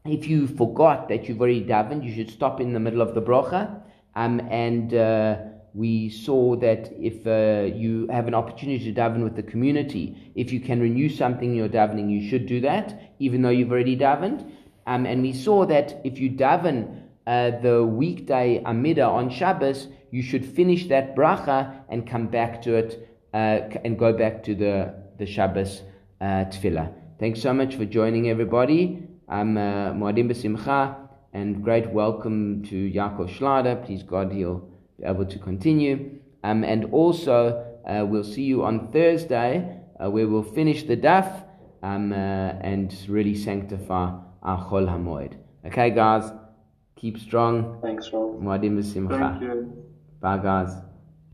if 0.06 0.26
you 0.26 0.46
forgot 0.46 1.08
that 1.10 1.28
you've 1.28 1.40
already 1.40 1.62
davened, 1.62 2.04
you 2.04 2.14
should 2.14 2.30
stop 2.30 2.58
in 2.58 2.72
the 2.72 2.80
middle 2.80 3.02
of 3.02 3.14
the 3.14 3.20
bracha. 3.20 3.82
Um, 4.14 4.40
and 4.50 4.94
uh, 4.94 5.36
we 5.76 6.08
saw 6.08 6.56
that 6.56 6.90
if 6.98 7.26
uh, 7.26 7.70
you 7.76 8.08
have 8.10 8.26
an 8.26 8.34
opportunity 8.34 8.82
to 8.90 8.98
daven 8.98 9.22
with 9.22 9.36
the 9.36 9.42
community, 9.42 10.32
if 10.34 10.50
you 10.50 10.58
can 10.58 10.80
renew 10.80 11.10
something 11.10 11.50
in 11.50 11.54
your 11.54 11.68
davening, 11.68 12.10
you 12.10 12.30
should 12.30 12.46
do 12.46 12.62
that, 12.62 13.12
even 13.18 13.42
though 13.42 13.50
you've 13.50 13.70
already 13.70 13.94
davened. 13.94 14.50
Um, 14.86 15.04
and 15.04 15.20
we 15.20 15.34
saw 15.34 15.66
that 15.66 16.00
if 16.02 16.18
you 16.18 16.30
daven 16.30 17.02
uh, 17.26 17.60
the 17.60 17.84
weekday 17.84 18.62
Amida 18.64 19.04
on 19.04 19.28
Shabbos, 19.28 19.88
you 20.10 20.22
should 20.22 20.46
finish 20.46 20.88
that 20.88 21.14
bracha 21.14 21.82
and 21.90 22.08
come 22.08 22.28
back 22.28 22.62
to 22.62 22.74
it 22.76 23.10
uh, 23.34 23.60
and 23.84 23.98
go 23.98 24.14
back 24.14 24.42
to 24.44 24.54
the, 24.54 24.94
the 25.18 25.26
Shabbos 25.26 25.82
uh, 26.22 26.46
tefillah. 26.46 26.90
Thanks 27.18 27.42
so 27.42 27.52
much 27.52 27.74
for 27.74 27.84
joining 27.84 28.30
everybody. 28.30 29.06
I'm 29.28 29.58
uh, 29.58 29.92
Moadim 29.92 30.30
B'Simcha 30.30 30.96
and 31.34 31.62
great 31.62 31.90
welcome 31.90 32.62
to 32.70 32.90
Yaakov 32.90 33.36
Schlader. 33.36 33.84
Please 33.84 34.02
God 34.02 34.32
he'll 34.32 34.75
be 34.98 35.04
able 35.04 35.26
to 35.26 35.38
continue. 35.38 36.18
Um, 36.42 36.64
and 36.64 36.86
also, 36.92 37.64
uh, 37.86 38.04
we'll 38.06 38.24
see 38.24 38.42
you 38.42 38.64
on 38.64 38.92
Thursday, 38.92 39.80
uh, 39.98 40.10
where 40.10 40.28
we'll 40.28 40.42
finish 40.42 40.84
the 40.84 40.96
daf 40.96 41.44
um, 41.82 42.12
uh, 42.12 42.16
and 42.16 42.94
really 43.08 43.34
sanctify 43.34 44.12
our 44.42 44.64
Chol 44.68 44.88
HaMoed. 44.88 45.34
Okay, 45.66 45.90
guys, 45.90 46.30
keep 46.94 47.18
strong. 47.18 47.80
Thanks, 47.82 48.10
Rob. 48.12 48.40
Thank 49.32 49.42
you. 49.42 49.84
Bye, 50.20 50.38
guys. 50.38 50.85